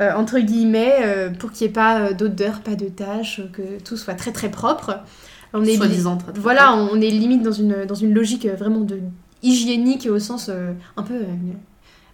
entre 0.00 0.40
guillemets 0.40 1.30
pour 1.38 1.52
qu'il 1.52 1.66
n'y 1.68 1.70
ait 1.70 1.72
pas 1.72 2.12
d'odeur, 2.12 2.58
pas 2.60 2.74
de 2.74 2.86
taches, 2.86 3.40
que 3.52 3.80
tout 3.84 3.96
soit 3.96 4.14
très 4.14 4.32
très 4.32 4.50
propre. 4.50 4.98
On 5.52 5.64
est 5.64 5.76
Soi-disant 5.76 6.16
très, 6.16 6.32
très 6.32 6.40
voilà, 6.40 6.74
on 6.76 7.00
est 7.00 7.10
limite 7.10 7.42
dans 7.42 7.52
une, 7.52 7.84
dans 7.86 7.94
une 7.94 8.12
logique 8.12 8.46
euh, 8.46 8.54
vraiment 8.54 8.80
de 8.80 9.00
hygiénique 9.42 10.08
au 10.10 10.18
sens 10.18 10.48
euh, 10.48 10.72
un 10.96 11.02
peu, 11.02 11.14
euh, 11.14 11.24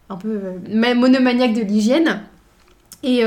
un 0.09 0.17
peu 0.17 0.41
ma- 0.71 0.95
monomaniaque 0.95 1.55
de 1.55 1.63
l'hygiène. 1.63 2.21
Et 3.07 3.23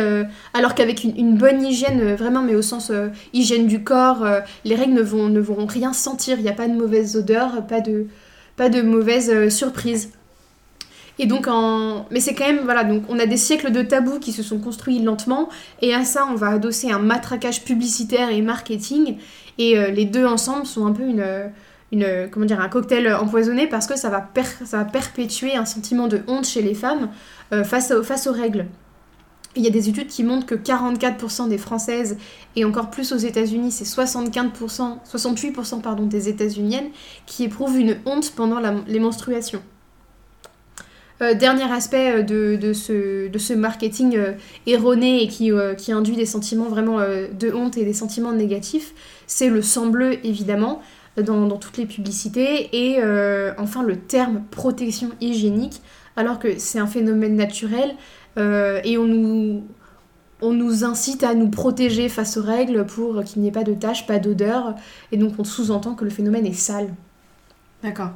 alors 0.55 0.73
qu'avec 0.73 1.03
une, 1.03 1.37
bonne 1.37 1.63
hygiène, 1.63 2.15
vraiment, 2.15 2.41
mais 2.41 2.55
au 2.55 2.63
sens 2.63 2.91
hygiène 3.31 3.67
du 3.67 3.83
corps, 3.83 4.25
les 4.65 4.73
règles 4.73 4.95
ne 4.95 5.03
vont, 5.03 5.29
ne 5.29 5.39
vont 5.39 5.67
rien 5.67 5.93
sentir. 5.93 6.39
Il 6.39 6.41
n'y 6.41 6.49
a 6.49 6.53
pas 6.53 6.67
de 6.67 6.73
mauvaise 6.73 7.15
odeur, 7.15 7.63
pas 7.67 7.79
de, 7.79 8.07
pas 8.55 8.69
de 8.69 8.81
mauvaise 8.81 9.49
surprise. 9.49 10.09
Et 11.19 11.25
donc 11.25 11.47
en... 11.47 12.05
Mais 12.11 12.19
c'est 12.19 12.33
quand 12.33 12.45
même, 12.45 12.61
voilà, 12.63 12.83
donc 12.83 13.03
on 13.09 13.19
a 13.19 13.25
des 13.25 13.37
siècles 13.37 13.71
de 13.71 13.81
tabous 13.81 14.19
qui 14.19 14.31
se 14.31 14.43
sont 14.43 14.59
construits 14.59 14.99
lentement, 14.99 15.49
et 15.81 15.93
à 15.93 16.03
ça 16.03 16.27
on 16.31 16.35
va 16.35 16.49
adosser 16.49 16.91
un 16.91 16.99
matraquage 16.99 17.63
publicitaire 17.63 18.29
et 18.29 18.41
marketing, 18.41 19.17
et 19.57 19.77
euh, 19.77 19.89
les 19.89 20.05
deux 20.05 20.25
ensemble 20.25 20.65
sont 20.65 20.85
un 20.85 20.91
peu 20.91 21.03
une, 21.03 22.29
comment 22.31 22.45
dire, 22.45 22.59
un 22.59 22.69
cocktail 22.69 23.13
empoisonné 23.13 23.67
parce 23.67 23.87
que 23.87 23.97
ça 23.97 24.09
va, 24.09 24.29
ça 24.65 24.77
va 24.77 24.85
perpétuer 24.85 25.55
un 25.55 25.65
sentiment 25.65 26.07
de 26.07 26.21
honte 26.27 26.45
chez 26.45 26.61
les 26.61 26.75
femmes 26.75 27.09
euh, 27.53 27.63
face, 27.63 27.93
face 28.03 28.27
aux 28.27 28.33
règles. 28.33 28.67
Il 29.55 29.63
y 29.63 29.67
a 29.67 29.71
des 29.71 29.89
études 29.89 30.07
qui 30.07 30.23
montrent 30.23 30.45
que 30.45 30.53
44% 30.53 31.49
des 31.49 31.57
Françaises, 31.57 32.17
et 32.55 32.63
encore 32.63 32.91
plus 32.91 33.11
aux 33.11 33.17
États-Unis, 33.17 33.71
c'est 33.71 33.85
75%, 33.85 34.97
68% 35.03 35.81
pardon, 35.81 36.05
des 36.05 36.29
États-Uniennes, 36.29 36.89
qui 37.25 37.45
éprouvent 37.45 37.79
une 37.79 37.97
honte 38.05 38.33
pendant 38.35 38.59
les 38.85 38.99
menstruations. 38.99 39.63
Euh, 41.21 41.33
dernier 41.33 41.63
aspect 41.71 42.21
euh, 42.21 42.57
de, 42.57 42.73
ce, 42.73 43.53
marketing 43.53 44.15
euh, 44.17 44.33
erroné 44.67 45.23
et 45.23 45.27
qui, 45.27 45.51
induit 45.91 46.15
des 46.15 46.27
sentiments 46.27 46.69
vraiment 46.69 46.99
de 46.99 47.51
honte 47.53 47.77
et 47.77 47.85
des 47.85 47.93
sentiments 47.93 48.33
négatifs, 48.33 48.93
c'est 49.25 49.49
le 49.49 49.61
sang 49.61 49.87
bleu 49.87 50.13
évidemment 50.25 50.81
dans, 51.17 51.49
toutes 51.57 51.77
les 51.77 51.87
publicités 51.87 52.69
et 52.71 53.01
enfin 53.57 53.81
le 53.81 53.95
terme 53.95 54.43
protection 54.51 55.09
hygiénique 55.19 55.81
alors 56.15 56.37
que 56.37 56.59
c'est 56.59 56.77
un 56.77 56.85
phénomène 56.85 57.35
naturel 57.35 57.95
et 58.37 58.97
on 58.97 59.05
nous, 60.53 60.83
incite 60.83 61.23
à 61.23 61.33
nous 61.33 61.49
protéger 61.49 62.09
face 62.09 62.37
aux 62.37 62.43
règles 62.43 62.85
pour 62.85 63.23
qu'il 63.23 63.41
n'y 63.41 63.47
ait 63.47 63.51
pas 63.51 63.63
de 63.63 63.73
taches, 63.73 64.05
pas 64.05 64.19
d'odeur 64.19 64.75
et 65.11 65.17
donc 65.17 65.33
on 65.39 65.43
sous-entend 65.43 65.95
que 65.95 66.03
le 66.03 66.11
phénomène 66.11 66.45
est 66.45 66.53
sale. 66.53 66.93
D'accord. 67.81 68.11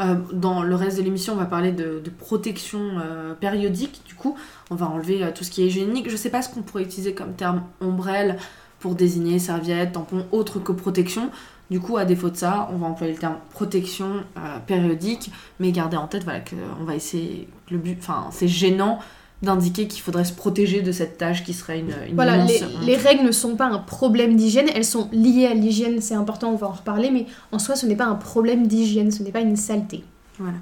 Euh, 0.00 0.14
dans 0.32 0.62
le 0.62 0.74
reste 0.74 0.96
de 0.96 1.02
l'émission, 1.02 1.34
on 1.34 1.36
va 1.36 1.44
parler 1.44 1.72
de, 1.72 2.02
protection 2.18 2.80
euh, 2.98 3.34
périodique. 3.34 4.02
Du 4.06 4.14
coup, 4.14 4.36
on 4.70 4.74
va 4.74 4.86
enlever 4.86 5.22
euh, 5.22 5.30
tout 5.34 5.44
ce 5.44 5.50
qui 5.50 5.62
est 5.62 5.66
hygiénique. 5.66 6.08
Je 6.08 6.16
sais 6.16 6.30
pas 6.30 6.42
ce 6.42 6.48
qu'on 6.48 6.62
pourrait 6.62 6.84
utiliser 6.84 7.14
comme 7.14 7.34
terme 7.34 7.62
ombrelle 7.80 8.38
pour 8.78 8.94
désigner 8.94 9.38
serviette, 9.38 9.92
tampon, 9.92 10.24
autre 10.32 10.58
que 10.58 10.72
protection. 10.72 11.30
Du 11.70 11.80
coup, 11.80 11.98
à 11.98 12.04
défaut 12.04 12.30
de 12.30 12.36
ça, 12.36 12.68
on 12.72 12.78
va 12.78 12.86
employer 12.86 13.12
le 13.12 13.18
terme 13.18 13.36
protection 13.50 14.24
périodique, 14.66 15.30
mais 15.60 15.70
garder 15.70 15.96
en 15.96 16.08
tête 16.08 16.24
voilà, 16.24 16.40
qu'on 16.40 16.84
va 16.84 16.96
essayer. 16.96 17.46
Le 17.70 17.78
but, 17.78 17.98
enfin, 18.00 18.28
c'est 18.32 18.48
gênant 18.48 18.98
d'indiquer 19.42 19.88
qu'il 19.88 20.02
faudrait 20.02 20.24
se 20.24 20.32
protéger 20.32 20.82
de 20.82 20.92
cette 20.92 21.16
tâche 21.16 21.44
qui 21.44 21.54
serait 21.54 21.78
une, 21.78 21.94
une 22.08 22.14
voilà 22.14 22.44
les, 22.44 22.60
les, 22.84 22.96
règles 22.96 23.24
ne 23.24 23.32
sont 23.32 23.56
pas 23.56 23.66
un 23.66 23.78
problème 23.78 24.36
d'hygiène 24.36 24.68
elles 24.74 24.84
sont 24.84 25.08
liées 25.12 25.46
à 25.46 25.54
l'hygiène 25.54 26.02
c'est 26.02 26.14
important 26.14 26.50
on 26.50 26.56
va 26.56 26.66
en 26.66 26.72
reparler 26.72 27.10
mais 27.10 27.24
en 27.50 27.58
soi 27.58 27.74
ce 27.74 27.86
n'est 27.86 27.96
pas 27.96 28.04
un 28.04 28.16
problème 28.16 28.66
d'hygiène 28.66 29.10
ce 29.10 29.22
n'est 29.22 29.32
pas 29.32 29.40
une 29.40 29.56
saleté. 29.56 30.04
Voilà. 30.38 30.58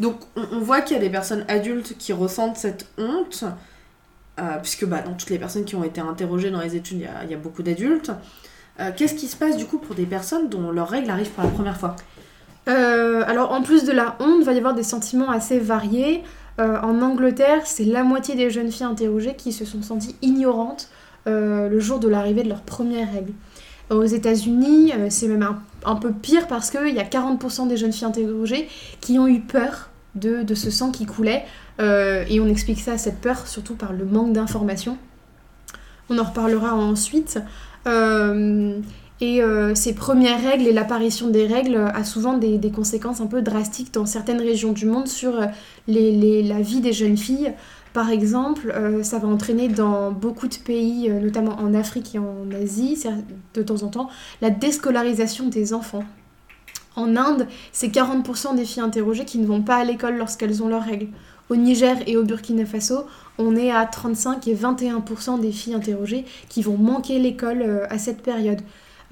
Donc 0.00 0.16
on, 0.34 0.60
voit 0.60 0.80
qu'il 0.80 0.96
y 0.96 0.98
a 0.98 1.02
des 1.02 1.10
personnes 1.10 1.44
adultes 1.48 1.96
qui 1.98 2.14
ressentent 2.14 2.56
cette 2.56 2.86
honte 2.96 3.44
euh, 4.38 4.56
puisque 4.62 4.86
bah, 4.86 5.02
dans 5.02 5.12
toutes 5.12 5.28
les 5.28 5.38
personnes 5.38 5.66
qui 5.66 5.76
ont 5.76 5.84
été 5.84 6.00
interrogées 6.00 6.50
dans 6.50 6.60
les 6.60 6.74
études 6.74 7.06
il 7.24 7.30
y 7.30 7.34
a, 7.34 7.36
beaucoup 7.36 7.62
d'adultes. 7.62 8.10
Euh, 8.80 8.92
qu'est-ce 8.96 9.14
qui 9.14 9.26
se 9.26 9.36
passe 9.36 9.58
du 9.58 9.66
coup 9.66 9.78
pour 9.78 9.94
des 9.94 10.06
personnes 10.06 10.48
dont 10.48 10.70
leurs 10.70 10.88
règles 10.88 11.10
arrivent 11.10 11.30
pour 11.30 11.44
la 11.44 11.50
première 11.50 11.76
fois? 11.76 11.96
Euh, 12.68 13.22
alors 13.26 13.52
en 13.52 13.62
plus 13.62 13.84
de 13.84 13.92
la 13.92 14.16
honte, 14.20 14.36
il 14.40 14.44
va 14.44 14.52
y 14.52 14.58
avoir 14.58 14.74
des 14.74 14.82
sentiments 14.82 15.30
assez 15.30 15.58
variés. 15.58 16.22
Euh, 16.60 16.78
en 16.82 17.00
Angleterre, 17.00 17.62
c'est 17.64 17.84
la 17.84 18.02
moitié 18.02 18.34
des 18.34 18.50
jeunes 18.50 18.70
filles 18.70 18.86
interrogées 18.86 19.34
qui 19.34 19.52
se 19.52 19.64
sont 19.64 19.82
senties 19.82 20.14
ignorantes 20.20 20.88
euh, 21.26 21.68
le 21.68 21.80
jour 21.80 21.98
de 22.00 22.08
l'arrivée 22.08 22.42
de 22.42 22.48
leur 22.48 22.60
première 22.60 23.10
règle. 23.12 23.32
Aux 23.88 24.04
États-Unis, 24.04 24.92
euh, 24.96 25.06
c'est 25.08 25.26
même 25.26 25.46
un, 25.84 25.96
peu 25.96 26.12
pire 26.12 26.46
parce 26.46 26.70
qu'il 26.70 26.94
y 26.94 27.00
a 27.00 27.04
40% 27.04 27.66
des 27.66 27.76
jeunes 27.76 27.92
filles 27.92 28.08
interrogées 28.08 28.68
qui 29.00 29.18
ont 29.18 29.26
eu 29.26 29.40
peur 29.40 29.90
de, 30.14 30.42
de 30.42 30.54
ce 30.54 30.70
sang 30.70 30.90
qui 30.90 31.06
coulait. 31.06 31.44
et 31.78 32.40
on 32.40 32.46
explique 32.46 32.80
ça, 32.80 32.98
cette 32.98 33.20
peur, 33.20 33.46
surtout 33.46 33.74
par 33.74 33.94
le 33.94 34.04
manque 34.04 34.34
d'informations. 34.34 34.98
On 36.10 36.18
en 36.18 36.24
reparlera 36.24 36.74
ensuite. 36.74 37.38
Et 39.20 39.42
euh, 39.42 39.74
ces 39.74 39.94
premières 39.94 40.42
règles 40.42 40.66
et 40.66 40.72
l'apparition 40.72 41.28
des 41.28 41.46
règles 41.46 41.76
a 41.76 42.04
souvent 42.04 42.38
des, 42.38 42.58
conséquences 42.70 43.20
un 43.20 43.26
peu 43.26 43.42
drastiques 43.42 43.92
dans 43.92 44.06
certaines 44.06 44.40
régions 44.40 44.72
du 44.72 44.86
monde 44.86 45.08
sur 45.08 45.38
euh, 45.38 45.46
la 45.86 46.60
vie 46.60 46.80
des 46.80 46.94
jeunes 46.94 47.18
filles. 47.18 47.52
Par 47.92 48.08
exemple, 48.10 48.72
euh, 48.74 49.02
ça 49.02 49.18
va 49.18 49.28
entraîner 49.28 49.68
dans 49.68 50.10
beaucoup 50.10 50.48
de 50.48 50.54
pays, 50.54 51.10
notamment 51.10 51.56
en 51.58 51.74
Afrique 51.74 52.14
et 52.14 52.18
en 52.18 52.50
Asie, 52.62 53.04
de 53.54 53.62
temps 53.62 53.82
en 53.82 53.88
temps, 53.88 54.08
la 54.40 54.48
déscolarisation 54.48 55.48
des 55.48 55.74
enfants. 55.74 56.04
En 56.96 57.14
Inde, 57.16 57.46
c'est 57.72 57.88
40% 57.88 58.56
des 58.56 58.64
filles 58.64 58.82
interrogées 58.82 59.24
qui 59.24 59.38
ne 59.38 59.46
vont 59.46 59.62
pas 59.62 59.76
à 59.76 59.84
l'école 59.84 60.16
lorsqu'elles 60.16 60.62
ont 60.62 60.68
leurs 60.68 60.84
règles. 60.84 61.08
Au 61.50 61.56
Niger 61.56 61.96
et 62.06 62.16
au 62.16 62.22
Burkina 62.22 62.64
Faso, 62.64 63.06
on 63.36 63.54
est 63.56 63.70
à 63.70 63.84
35 63.84 64.46
et 64.48 64.54
21% 64.54 65.40
des 65.40 65.52
filles 65.52 65.74
interrogées 65.74 66.24
qui 66.48 66.62
vont 66.62 66.78
manquer 66.78 67.18
l'école 67.18 67.86
à 67.90 67.98
cette 67.98 68.22
période. 68.22 68.60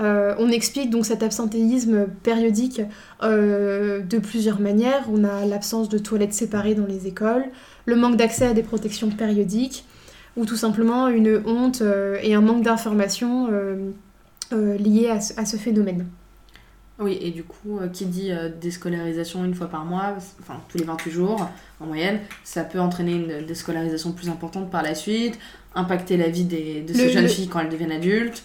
Euh, 0.00 0.34
on 0.38 0.48
explique 0.50 0.90
donc 0.90 1.06
cet 1.06 1.22
absentéisme 1.22 2.06
périodique 2.22 2.82
euh, 3.22 4.00
de 4.00 4.18
plusieurs 4.18 4.60
manières. 4.60 5.04
On 5.12 5.24
a 5.24 5.44
l'absence 5.44 5.88
de 5.88 5.98
toilettes 5.98 6.34
séparées 6.34 6.74
dans 6.74 6.86
les 6.86 7.06
écoles, 7.06 7.44
le 7.84 7.96
manque 7.96 8.16
d'accès 8.16 8.46
à 8.46 8.54
des 8.54 8.62
protections 8.62 9.10
périodiques, 9.10 9.84
ou 10.36 10.46
tout 10.46 10.56
simplement 10.56 11.08
une 11.08 11.42
honte 11.46 11.82
euh, 11.82 12.18
et 12.22 12.34
un 12.34 12.40
manque 12.40 12.62
d'informations 12.62 13.48
liés 14.52 15.10
à 15.10 15.44
ce, 15.44 15.56
phénomène. 15.56 16.06
Oui, 17.00 17.18
et 17.20 17.30
du 17.30 17.44
coup, 17.44 17.78
qui 17.92 18.06
dit 18.06 18.30
déscolarisation 18.60 19.44
une 19.44 19.54
fois 19.54 19.68
par 19.68 19.84
mois, 19.84 20.16
enfin 20.40 20.60
tous 20.68 20.78
les 20.78 20.84
28 20.84 21.10
jours 21.10 21.48
en 21.80 21.86
moyenne, 21.86 22.20
ça 22.44 22.64
peut 22.64 22.80
entraîner 22.80 23.12
une 23.12 23.46
déscolarisation 23.46 24.12
plus 24.12 24.28
importante 24.28 24.70
par 24.70 24.82
la 24.82 24.94
suite, 24.94 25.38
impacter 25.74 26.16
la 26.16 26.28
vie 26.28 26.44
de 26.44 26.92
ces 26.92 27.10
jeunes 27.10 27.28
filles 27.28 27.48
quand 27.48 27.60
elles 27.60 27.68
deviennent 27.68 27.92
adultes. 27.92 28.42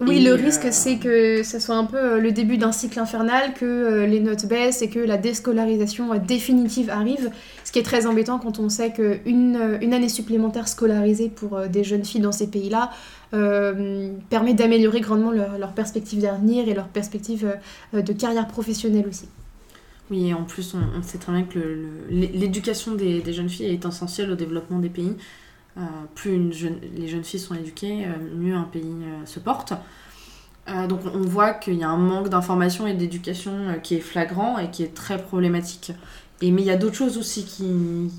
Oui, 0.00 0.20
le 0.20 0.32
risque, 0.32 0.64
euh, 0.64 0.70
c'est 0.72 0.96
que 0.96 1.42
ça 1.42 1.60
soit 1.60 1.76
un 1.76 1.84
peu 1.84 1.98
euh, 1.98 2.20
le 2.20 2.32
début 2.32 2.56
d'un 2.56 2.72
cycle 2.72 2.98
infernal, 2.98 3.52
que 3.52 3.66
euh, 3.66 4.06
les 4.06 4.20
notes 4.20 4.46
baissent 4.46 4.80
et 4.80 4.88
que 4.88 4.98
la 4.98 5.18
déscolarisation 5.18 6.14
définitive 6.14 6.88
arrive. 6.88 7.30
Ce 7.64 7.70
qui 7.72 7.78
est 7.80 7.82
très 7.82 8.06
embêtant 8.06 8.38
quand 8.38 8.58
on 8.58 8.70
sait 8.70 8.92
qu'une 8.92 9.78
une 9.82 9.94
année 9.94 10.08
supplémentaire 10.08 10.68
scolarisée 10.68 11.28
pour 11.28 11.60
des 11.68 11.84
jeunes 11.84 12.04
filles 12.04 12.22
dans 12.22 12.32
ces 12.32 12.48
pays-là 12.48 12.90
permet 13.30 14.54
d'améliorer 14.54 15.00
grandement 15.00 15.30
leur, 15.30 15.56
leur 15.56 15.72
perspective 15.72 16.22
d'avenir 16.22 16.68
et 16.68 16.74
leur 16.74 16.88
perspective 16.88 17.54
de 17.92 18.12
carrière 18.12 18.48
professionnelle 18.48 19.06
aussi. 19.08 19.28
Oui, 20.10 20.30
et 20.30 20.34
en 20.34 20.42
plus, 20.42 20.74
on, 20.74 21.02
sait 21.02 21.18
très 21.18 21.30
bien 21.30 21.44
que 21.44 21.86
l'éducation 22.10 22.96
des, 22.96 23.20
des, 23.20 23.32
jeunes 23.32 23.48
filles 23.48 23.66
est 23.66 23.84
essentielle 23.84 24.32
au 24.32 24.34
développement 24.34 24.80
des 24.80 24.88
pays. 24.88 25.14
Euh, 25.76 25.82
plus 26.16 26.36
les 26.96 27.06
jeunes 27.06 27.22
filles 27.22 27.40
sont 27.40 27.54
éduquées, 27.54 28.04
euh, 28.04 28.36
mieux 28.36 28.54
un 28.54 28.64
pays 28.64 28.82
euh, 28.82 29.24
se 29.24 29.38
porte. 29.38 29.72
donc 30.88 31.00
on 31.14 31.22
voit 31.22 31.52
qu'il 31.52 31.74
y 31.74 31.84
a 31.84 31.88
un 31.88 31.96
manque 31.96 32.28
d'information 32.28 32.86
et 32.86 32.94
d'éducation 32.94 33.52
qui 33.82 33.94
est 33.94 34.00
flagrant 34.00 34.58
et 34.58 34.70
qui 34.70 34.82
est 34.82 34.94
très 34.94 35.18
problématique. 35.18 35.92
Et, 36.42 36.50
mais 36.50 36.62
il 36.62 36.66
y 36.66 36.70
a 36.70 36.76
d'autres 36.76 36.96
choses 36.96 37.18
aussi 37.18 37.44
qui. 37.44 37.64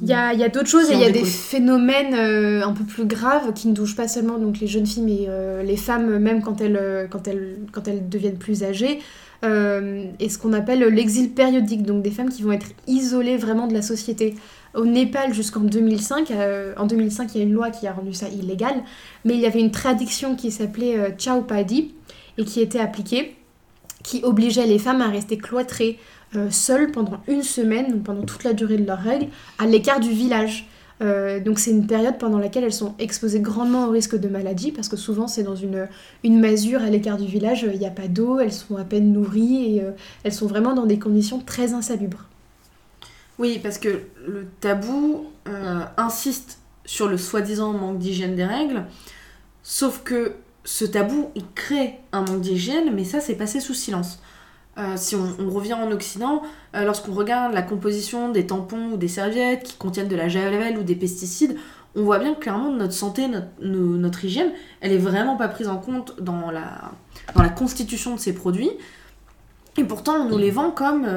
Il 0.02 0.08
y 0.08 0.14
a, 0.14 0.34
y 0.34 0.44
a 0.44 0.50
d'autres 0.50 0.68
choses 0.68 0.90
et 0.92 0.94
il 0.94 1.00
y 1.00 1.06
a 1.06 1.12
des 1.12 1.26
phénomènes 1.26 2.14
un 2.14 2.72
peu 2.72 2.84
plus 2.84 3.06
graves 3.06 3.52
qui 3.54 3.68
ne 3.68 3.74
touchent 3.74 3.96
pas 3.96 4.08
seulement 4.08 4.38
donc, 4.38 4.60
les 4.60 4.68
jeunes 4.68 4.86
filles, 4.86 5.04
mais 5.04 5.64
les 5.64 5.78
femmes, 5.78 6.20
même 6.20 6.42
quand 6.42 6.62
elles, 6.62 7.08
quand, 7.10 7.28
elles, 7.28 7.58
quand 7.72 7.88
elles 7.88 8.08
deviennent 8.10 8.38
plus 8.38 8.64
âgées. 8.64 9.00
et 9.44 10.30
ce 10.30 10.38
qu'on 10.38 10.54
appelle 10.54 10.82
l'exil 10.82 11.32
périodique, 11.32 11.84
donc 11.84 12.04
des 12.04 12.12
femmes 12.12 12.30
qui 12.30 12.44
vont 12.44 12.52
être 12.52 12.68
isolées 12.88 13.38
vraiment 13.38 13.68
de 13.68 13.74
la 13.74 13.82
société 13.82 14.36
au 14.74 14.86
Népal 14.86 15.34
jusqu'en 15.34 15.62
2005. 15.62 16.32
Euh, 16.32 16.74
en 16.78 16.86
2005, 16.86 17.36
il 17.36 17.38
y 17.38 17.42
a 17.42 17.44
une 17.44 17.54
loi 17.54 17.70
qui 17.72 17.88
a 17.88 17.94
rendu 17.94 18.14
ça 18.14 18.28
illégal, 18.30 18.76
mais 19.26 19.34
il 19.34 19.40
y 19.40 19.46
avait 19.46 19.60
une 19.60 19.72
tradition 19.72 20.36
qui 20.36 20.52
s'appelait 20.52 20.98
euh, 20.98 21.10
Chau 21.18 21.42
Padi 21.42 21.94
et 22.38 22.46
qui 22.46 22.62
était 22.62 22.80
appliquée, 22.80 23.36
qui 24.04 24.22
obligeait 24.24 24.66
les 24.66 24.80
femmes 24.80 25.02
à 25.02 25.10
rester 25.10 25.38
cloîtrées 25.38 26.00
euh, 26.36 26.50
seules 26.50 26.92
pendant 26.92 27.20
une 27.28 27.44
semaine, 27.44 27.92
donc 27.92 28.04
pendant 28.04 28.24
toute 28.24 28.44
la 28.44 28.54
durée 28.54 28.78
de 28.78 28.86
leurs 28.86 29.02
règles, 29.02 29.28
à 29.60 29.66
l'écart 29.66 30.00
du 30.00 30.10
village. 30.10 30.68
donc 31.46 31.58
c'est 31.58 31.72
une 31.72 31.88
période 31.88 32.20
pendant 32.20 32.38
laquelle 32.38 32.64
elles 32.64 32.72
sont 32.72 32.94
exposées 33.00 33.40
grandement 33.40 33.88
au 33.88 33.92
risque 33.92 34.16
de 34.16 34.30
maladie, 34.30 34.72
parce 34.72 34.88
que 34.88 34.96
souvent 34.96 35.28
c'est 35.28 35.42
dans 35.42 35.56
une, 35.56 35.88
une 36.24 36.40
masure 36.40 36.84
à 36.84 36.92
l'écart 36.92 37.18
du 37.18 37.26
village, 37.26 37.68
il 37.74 37.80
n'y 37.80 37.88
a 37.88 37.92
pas 37.92 38.08
d'eau, 38.08 38.40
elles 38.40 38.54
sont 38.54 38.78
à 38.78 38.84
peine 38.84 39.12
nourries 39.12 39.78
et 39.78 39.84
elles 40.24 40.34
sont 40.34 40.46
vraiment 40.46 40.74
dans 40.74 40.86
des 40.86 41.00
conditions 41.00 41.40
très 41.40 41.74
insalubres. 41.74 42.28
Oui, 43.42 43.58
parce 43.58 43.80
que 43.80 44.04
le 44.28 44.46
tabou 44.60 45.26
euh, 45.48 45.80
insiste 45.98 46.60
sur 46.86 47.08
le 47.08 47.18
soi-disant 47.18 47.74
manque 47.74 47.98
d'hygiène 47.98 48.36
des 48.36 48.46
règles, 48.46 48.86
sauf 49.64 50.04
que 50.04 50.34
ce 50.64 50.86
tabou, 50.86 51.32
il 51.34 51.46
crée 51.56 51.98
un 52.12 52.22
manque 52.22 52.42
d'hygiène, 52.42 52.94
mais 52.94 53.04
ça, 53.04 53.20
c'est 53.20 53.34
passé 53.34 53.60
sous 53.60 53.74
silence. 53.74 54.22
Euh, 54.78 54.94
si 54.96 55.16
on, 55.16 55.50
revient 55.50 55.74
en 55.74 55.92
Occident, 55.92 56.44
euh, 56.76 56.86
lorsqu'on 56.86 57.14
regarde 57.14 57.52
la 57.52 57.64
composition 57.64 58.30
des 58.30 58.46
tampons 58.46 58.92
ou 58.92 58.98
des 58.98 59.08
serviettes 59.08 59.64
qui 59.64 59.76
contiennent 59.76 60.08
de 60.08 60.16
la 60.16 60.30
javel 60.30 60.78
ou 60.78 60.84
des 60.84 60.96
pesticides, 60.96 61.58
on 61.96 62.04
voit 62.04 62.20
bien 62.20 62.36
que 62.36 62.42
clairement 62.42 62.72
notre 62.72 62.94
santé, 62.94 63.28
notre, 63.60 64.24
hygiène, 64.24 64.52
elle 64.82 64.92
est 64.92 65.00
vraiment 65.00 65.36
pas 65.36 65.48
prise 65.48 65.68
en 65.68 65.78
compte 65.78 66.22
dans 66.22 66.52
la, 66.52 66.92
constitution 67.56 68.14
de 68.14 68.20
ces 68.20 68.36
produits. 68.36 68.70
Et 69.78 69.84
pourtant, 69.84 70.14
on 70.18 70.30
nous 70.30 70.38
les 70.38 70.52
vend 70.52 70.70
comme 70.70 71.08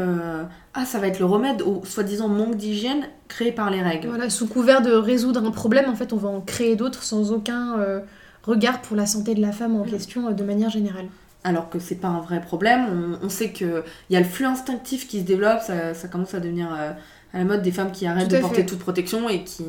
ah, 0.77 0.85
ça 0.85 0.99
va 0.99 1.07
être 1.07 1.21
le 1.21 1.25
remède 1.25 1.63
au 1.63 1.85
soi-disant 1.85 2.29
manque 2.29 2.57
d'hygiène 2.57 3.07
créé 3.29 3.53
par 3.53 3.71
les 3.71 3.81
règles. 3.81 4.09
Voilà, 4.09 4.29
sous 4.29 4.49
couvert 4.49 4.83
de 4.83 4.91
résoudre 4.91 5.45
un 5.45 5.53
problème, 5.53 5.89
en 5.89 5.95
fait, 5.95 6.13
on 6.13 6.17
va 6.17 6.29
en 6.29 6.41
créer 6.41 6.75
d'autres 6.75 7.05
sans 7.05 7.31
aucun 7.31 7.79
euh, 7.79 8.01
regard 8.43 8.83
pour 8.83 8.97
la 8.97 9.07
santé 9.07 9.37
de 9.37 9.41
la 9.41 9.53
femme 9.53 9.77
en 9.77 9.85
mm. 9.85 9.91
question 9.91 10.29
euh, 10.29 10.33
de 10.33 10.43
manière 10.43 10.71
générale. 10.71 11.07
Alors 11.45 11.71
que 11.71 11.79
c'est 11.79 11.95
pas 11.95 12.09
un 12.09 12.21
vrai 12.21 12.41
problème. 12.41 13.19
On, 13.23 13.29
sait 13.29 13.53
qu'il 13.53 13.85
y 14.11 14.17
a 14.17 14.19
le 14.19 14.27
flux 14.27 14.47
instinctif 14.47 15.07
qui 15.07 15.21
se 15.21 15.25
développe, 15.25 15.61
ça, 15.61 16.09
commence 16.11 16.35
à 16.35 16.41
devenir 16.41 16.73
à 16.73 17.39
la 17.39 17.45
mode 17.45 17.61
des 17.61 17.71
femmes 17.71 17.93
qui 17.93 18.07
arrêtent 18.07 18.31
de 18.31 18.39
porter 18.39 18.65
toute 18.65 18.79
protection 18.79 19.29
et 19.29 19.45
qui, 19.45 19.63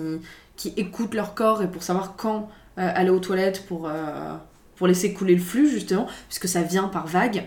qui 0.55 0.73
écoutent 0.77 1.13
leur 1.13 1.35
corps 1.35 1.61
et 1.61 1.67
pour 1.67 1.83
savoir 1.83 2.15
quand 2.15 2.49
aller 2.77 3.09
aux 3.09 3.19
toilettes 3.19 3.65
pour, 3.67 3.91
pour 4.77 4.87
laisser 4.87 5.11
couler 5.11 5.35
le 5.35 5.41
flux, 5.41 5.69
justement, 5.69 6.07
puisque 6.29 6.47
ça 6.47 6.61
vient 6.61 6.87
par 6.87 7.07
vagues. 7.07 7.43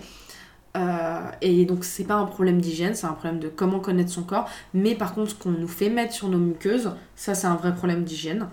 Euh, 0.76 1.30
et 1.40 1.64
donc 1.64 1.84
c'est 1.84 2.04
pas 2.04 2.14
un 2.14 2.26
problème 2.26 2.60
d'hygiène, 2.60 2.94
c'est 2.94 3.06
un 3.06 3.12
problème 3.12 3.40
de 3.40 3.48
comment 3.48 3.80
connaître 3.80 4.10
son 4.10 4.22
corps. 4.22 4.48
Mais 4.74 4.94
par 4.94 5.14
contre, 5.14 5.30
ce 5.30 5.34
qu'on 5.34 5.50
nous 5.50 5.68
fait 5.68 5.88
mettre 5.88 6.12
sur 6.12 6.28
nos 6.28 6.38
muqueuses, 6.38 6.92
ça 7.16 7.34
c'est 7.34 7.46
un 7.46 7.56
vrai 7.56 7.74
problème 7.74 8.04
d'hygiène. 8.04 8.48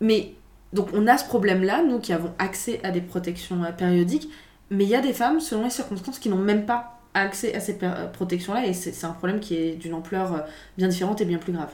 Mais 0.00 0.34
donc 0.72 0.88
on 0.92 1.06
a 1.06 1.16
ce 1.16 1.24
problème-là, 1.24 1.82
nous 1.82 1.98
qui 1.98 2.12
avons 2.12 2.32
accès 2.38 2.80
à 2.82 2.90
des 2.90 3.00
protections 3.00 3.62
euh, 3.64 3.72
périodiques, 3.72 4.28
mais 4.70 4.84
il 4.84 4.90
y 4.90 4.94
a 4.94 5.00
des 5.00 5.12
femmes, 5.12 5.40
selon 5.40 5.64
les 5.64 5.70
circonstances, 5.70 6.18
qui 6.18 6.28
n'ont 6.28 6.36
même 6.36 6.66
pas 6.66 7.00
accès 7.14 7.54
à 7.54 7.60
ces 7.60 7.78
euh, 7.82 8.06
protections-là, 8.08 8.66
et 8.66 8.72
c'est 8.72 9.04
un 9.04 9.12
problème 9.12 9.40
qui 9.40 9.56
est 9.56 9.72
d'une 9.76 9.94
ampleur 9.94 10.44
bien 10.76 10.88
différente 10.88 11.20
et 11.20 11.24
bien 11.24 11.38
plus 11.38 11.52
grave. 11.52 11.70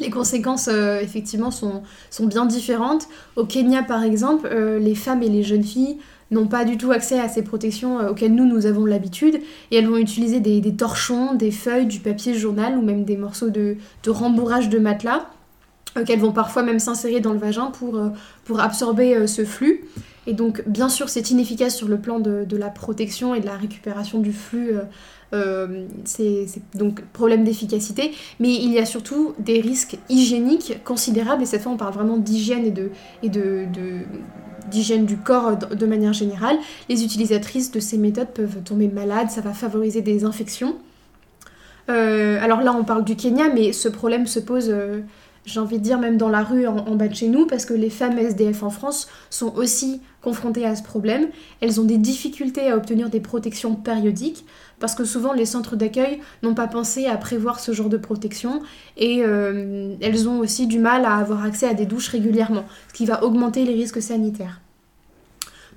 Les 0.00 0.10
conséquences, 0.10 0.66
effectivement, 0.66 1.52
sont, 1.52 1.84
sont, 2.10 2.26
bien 2.26 2.46
différentes. 2.46 3.06
Au 3.36 3.46
Kenya, 3.46 3.84
par 3.84 4.02
exemple, 4.02 4.48
les 4.52 4.96
femmes 4.96 5.22
et 5.22 5.28
les 5.28 5.44
jeunes 5.44 5.62
filles 5.62 5.98
n'ont 6.30 6.46
pas 6.46 6.64
du 6.64 6.76
tout 6.76 6.90
accès 6.90 7.18
à 7.20 7.28
ces 7.28 7.42
protections 7.42 8.00
euh, 8.00 8.10
auxquelles 8.10 8.34
nous, 8.34 8.46
nous 8.46 8.66
avons 8.66 8.84
l'habitude, 8.84 9.36
et 9.70 9.76
elles 9.76 9.88
vont 9.88 9.96
utiliser 9.96 10.40
des, 10.40 10.74
torchons, 10.74 11.34
des 11.34 11.50
feuilles, 11.50 11.86
du 11.86 12.00
papier 12.00 12.34
journal 12.34 12.76
ou 12.76 12.82
même 12.82 13.04
des 13.04 13.16
morceaux 13.16 13.50
de, 13.50 13.76
rembourrage 14.06 14.68
de 14.68 14.78
matelas, 14.78 15.26
euh, 15.96 16.04
qu'elles 16.04 16.20
vont 16.20 16.32
parfois 16.32 16.62
même 16.62 16.78
s'insérer 16.78 17.20
dans 17.20 17.32
le 17.32 17.38
vagin 17.38 17.66
pour, 17.66 17.96
euh, 17.96 18.08
pour 18.44 18.60
absorber 18.60 19.26
ce 19.26 19.44
flux. 19.44 19.84
Et 20.26 20.32
donc, 20.32 20.62
bien 20.66 20.88
sûr, 20.88 21.10
c'est 21.10 21.30
inefficace 21.30 21.76
sur 21.76 21.86
le 21.86 21.98
plan 21.98 22.18
de, 22.18 22.56
la 22.56 22.70
protection 22.70 23.34
et 23.34 23.40
de 23.40 23.46
la 23.46 23.56
récupération 23.56 24.20
du 24.20 24.32
flux. 24.32 24.72
c'est 26.04 26.46
donc 26.74 27.02
problème 27.12 27.44
d'efficacité, 27.44 28.12
mais 28.40 28.54
il 28.54 28.72
y 28.72 28.78
a 28.78 28.86
surtout 28.86 29.34
des 29.38 29.60
risques 29.60 29.98
hygiéniques 30.08 30.82
considérables, 30.84 31.42
et 31.42 31.46
cette 31.46 31.60
fois 31.60 31.72
on 31.72 31.76
parle 31.76 31.92
vraiment 31.92 32.16
d'hygiène 32.16 32.64
et 32.64 32.70
de, 32.70 32.90
et 33.22 33.28
de 33.28 33.66
d'hygiène 34.70 35.06
du 35.06 35.16
corps 35.16 35.56
de 35.56 35.86
manière 35.86 36.12
générale. 36.12 36.56
Les 36.88 37.04
utilisatrices 37.04 37.70
de 37.70 37.80
ces 37.80 37.98
méthodes 37.98 38.28
peuvent 38.28 38.62
tomber 38.64 38.88
malades, 38.88 39.30
ça 39.30 39.40
va 39.40 39.52
favoriser 39.52 40.00
des 40.00 40.24
infections. 40.24 40.76
Euh, 41.88 42.38
alors 42.42 42.62
là, 42.62 42.74
on 42.78 42.84
parle 42.84 43.04
du 43.04 43.16
Kenya, 43.16 43.48
mais 43.54 43.72
ce 43.72 43.88
problème 43.88 44.26
se 44.26 44.40
pose, 44.40 44.70
euh, 44.70 45.00
j'ai 45.44 45.60
envie 45.60 45.78
de 45.78 45.82
dire, 45.82 45.98
même 45.98 46.16
dans 46.16 46.30
la 46.30 46.42
rue 46.42 46.66
en, 46.66 46.94
bas 46.94 47.08
de 47.08 47.14
chez 47.14 47.28
nous, 47.28 47.46
parce 47.46 47.66
que 47.66 47.74
les 47.74 47.90
femmes 47.90 48.18
SDF 48.18 48.62
en 48.62 48.70
France 48.70 49.08
sont 49.30 49.54
aussi 49.56 50.00
confrontées 50.22 50.64
à 50.64 50.74
ce 50.74 50.82
problème. 50.82 51.28
Elles 51.60 51.80
ont 51.80 51.84
des 51.84 51.98
difficultés 51.98 52.70
à 52.70 52.76
obtenir 52.76 53.10
des 53.10 53.20
protections 53.20 53.74
périodiques, 53.74 54.46
parce 54.80 54.94
que 54.94 55.04
souvent 55.04 55.32
les 55.32 55.46
centres 55.46 55.76
d'accueil 55.76 56.20
n'ont 56.42 56.54
pas 56.54 56.66
pensé 56.66 57.06
à 57.06 57.16
prévoir 57.16 57.60
ce 57.60 57.72
genre 57.72 57.88
de 57.88 57.96
protection, 57.96 58.62
et 58.96 59.22
euh, 59.24 59.94
elles 60.00 60.28
ont 60.28 60.38
aussi 60.38 60.66
du 60.66 60.78
mal 60.78 61.04
à 61.04 61.16
avoir 61.16 61.44
accès 61.44 61.68
à 61.68 61.74
des 61.74 61.86
douches 61.86 62.08
régulièrement, 62.08 62.64
ce 62.88 62.94
qui 62.94 63.06
va 63.06 63.24
augmenter 63.24 63.64
les 63.64 63.74
risques 63.74 64.02
sanitaires. 64.02 64.60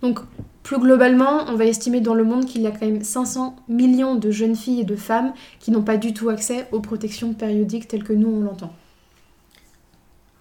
Donc 0.01 0.19
plus 0.63 0.79
globalement, 0.79 1.45
on 1.47 1.55
va 1.55 1.65
estimer 1.65 2.01
dans 2.01 2.13
le 2.13 2.25
monde 2.25 2.45
qu'il 2.45 2.61
y 2.61 2.67
a 2.67 2.71
quand 2.71 2.85
même 2.85 3.01
500 3.01 3.55
millions 3.69 4.15
de 4.15 4.31
jeunes 4.31 4.55
filles 4.55 4.81
et 4.81 4.83
de 4.83 4.97
femmes 4.97 5.33
qui 5.59 5.71
n'ont 5.71 5.81
pas 5.81 5.95
du 5.95 6.13
tout 6.13 6.27
accès 6.27 6.67
aux 6.73 6.81
protections 6.81 7.33
périodiques 7.33 7.87
telles 7.87 8.03
que 8.03 8.11
nous 8.11 8.29
on 8.29 8.41
l'entend. 8.41 8.73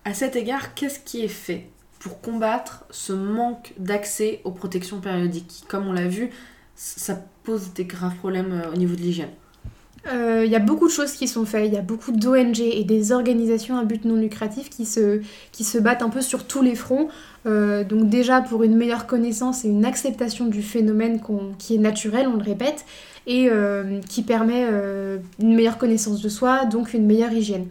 À 0.04 0.14
cet 0.14 0.34
égard, 0.36 0.74
qu'est-ce 0.74 0.98
qui 0.98 1.22
est 1.22 1.28
fait 1.28 1.68
pour 2.00 2.20
combattre 2.20 2.84
ce 2.90 3.12
manque 3.12 3.72
d'accès 3.78 4.40
aux 4.44 4.50
protections 4.50 5.00
périodiques 5.00 5.64
Comme 5.68 5.86
on 5.86 5.92
l'a 5.92 6.08
vu, 6.08 6.30
ça 6.76 7.18
pose 7.42 7.72
des 7.74 7.84
graves 7.84 8.14
problèmes 8.16 8.52
euh, 8.52 8.72
au 8.72 8.76
niveau 8.76 8.94
de 8.94 9.00
l'hygiène. 9.00 9.30
Il 10.04 10.12
euh, 10.12 10.44
y 10.44 10.54
a 10.54 10.60
beaucoup 10.60 10.86
de 10.86 10.92
choses 10.92 11.12
qui 11.12 11.26
sont 11.26 11.44
faites, 11.44 11.66
il 11.66 11.74
y 11.74 11.78
a 11.78 11.82
beaucoup 11.82 12.12
d'ONG 12.12 12.60
et 12.60 12.84
des 12.84 13.10
organisations 13.10 13.76
à 13.76 13.82
but 13.82 14.04
non 14.04 14.14
lucratif 14.14 14.70
qui 14.70 14.86
se, 14.86 15.20
qui 15.50 15.64
se 15.64 15.78
battent 15.78 16.02
un 16.02 16.10
peu 16.10 16.20
sur 16.20 16.46
tous 16.46 16.62
les 16.62 16.76
fronts. 16.76 17.08
Euh, 17.46 17.82
donc 17.82 18.08
déjà 18.08 18.40
pour 18.40 18.62
une 18.62 18.76
meilleure 18.76 19.08
connaissance 19.08 19.64
et 19.64 19.68
une 19.68 19.84
acceptation 19.84 20.46
du 20.46 20.62
phénomène 20.62 21.20
qui 21.58 21.74
est 21.74 21.78
naturel, 21.78 22.28
on 22.28 22.36
le 22.36 22.44
répète, 22.44 22.84
et 23.26 23.50
qui 24.08 24.22
permet 24.22 24.64
une 25.40 25.56
meilleure 25.56 25.78
connaissance 25.78 26.22
de 26.22 26.28
soi, 26.28 26.64
donc 26.64 26.94
une 26.94 27.06
meilleure 27.06 27.32
hygiène. 27.32 27.66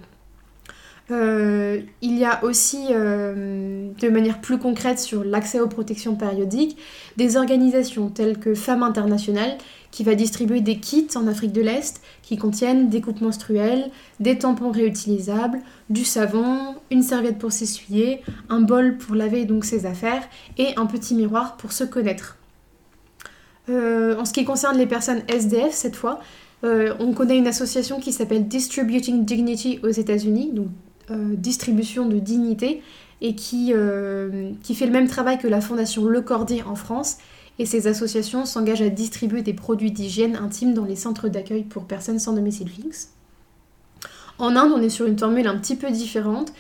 Il 1.09 2.17
y 2.17 2.25
a 2.25 2.43
aussi, 2.43 2.87
de 2.87 4.09
manière 4.09 4.41
plus 4.41 4.57
concrète 4.57 4.99
sur 4.99 5.23
l'accès 5.23 5.59
aux 5.59 5.67
protections 5.67 6.15
périodiques, 6.15 6.77
des 7.17 7.37
organisations 7.37 8.09
telles 8.09 8.39
que 8.39 8.55
Femmes 8.55 8.83
Internationales 8.83 9.57
qui 9.95 10.03
va 10.03 10.13
distribuer 10.13 10.59
des 10.59 10.77
kits 10.77 11.07
en 11.15 11.25
Afrique 11.25 11.53
de 11.53 11.61
l'Est 11.61 12.01
qui 12.21 12.35
contiennent 12.35 12.89
des 12.89 12.99
coupes 12.99 13.21
menstruelles, 13.21 13.91
des 14.19 14.37
tampons 14.37 14.69
réutilisables, 14.69 15.61
du 15.89 16.03
savon, 16.03 16.75
une 16.91 17.01
serviette 17.01 17.37
pour 17.37 17.53
s'essuyer, 17.53 18.21
un 18.49 18.59
bol 18.59 18.97
pour 18.97 19.15
laver 19.15 19.45
donc 19.45 19.63
ses 19.63 19.85
affaires 19.85 20.23
et 20.57 20.75
un 20.75 20.85
petit 20.85 21.15
miroir 21.15 21.55
pour 21.55 21.71
se 21.71 21.85
connaître. 21.85 22.37
Euh, 23.69 24.17
en 24.17 24.25
ce 24.25 24.33
qui 24.33 24.43
concerne 24.43 24.77
les 24.77 24.85
personnes 24.85 25.21
SDF 25.29 25.71
cette 25.71 25.95
fois, 25.95 26.19
euh, 26.65 26.93
on 26.99 27.13
connaît 27.13 27.37
une 27.37 27.47
association 27.47 28.01
qui 28.01 28.11
s'appelle 28.11 28.49
Distributing 28.49 29.23
Dignity 29.23 29.79
aux 29.81 29.89
États-Unis, 29.89 30.51
euh, 30.57 30.63
distribution 31.09 32.07
de 32.07 32.19
dignité, 32.19 32.81
et 33.21 33.35
qui, 33.35 33.73
qui 34.61 34.75
fait 34.75 34.85
le 34.85 34.91
même 34.91 35.07
travail 35.07 35.37
que 35.37 35.47
la 35.47 35.61
fondation 35.61 36.05
Le 36.05 36.21
Cordier 36.21 36.63
en 36.63 36.75
France 36.75 37.17
et 37.57 37.65
ces 37.65 37.87
associations 37.87 38.45
s'engagent 38.45 38.81
à 38.81 38.89
distribuer 38.89 39.41
des 39.41 39.53
produits 39.53 39.91
d'hygiène 39.91 40.35
intime 40.35 40.73
dans 40.73 40.85
les 40.85 40.95
centres 40.95 41.29
d'accueil 41.29 41.63
pour 41.63 41.85
personnes 41.85 42.19
sans 42.19 42.33
domicile 42.33 42.69
fixe. 42.69 43.11
En 44.37 44.57
Inde, 44.57 44.73
on 44.75 44.81
est 44.81 44.89
sur 44.89 45.05
une 45.05 45.17
formule 45.17 45.47
un 45.47 45.57
petit 45.57 45.77
peu 45.77 45.89
différente, 45.89 46.51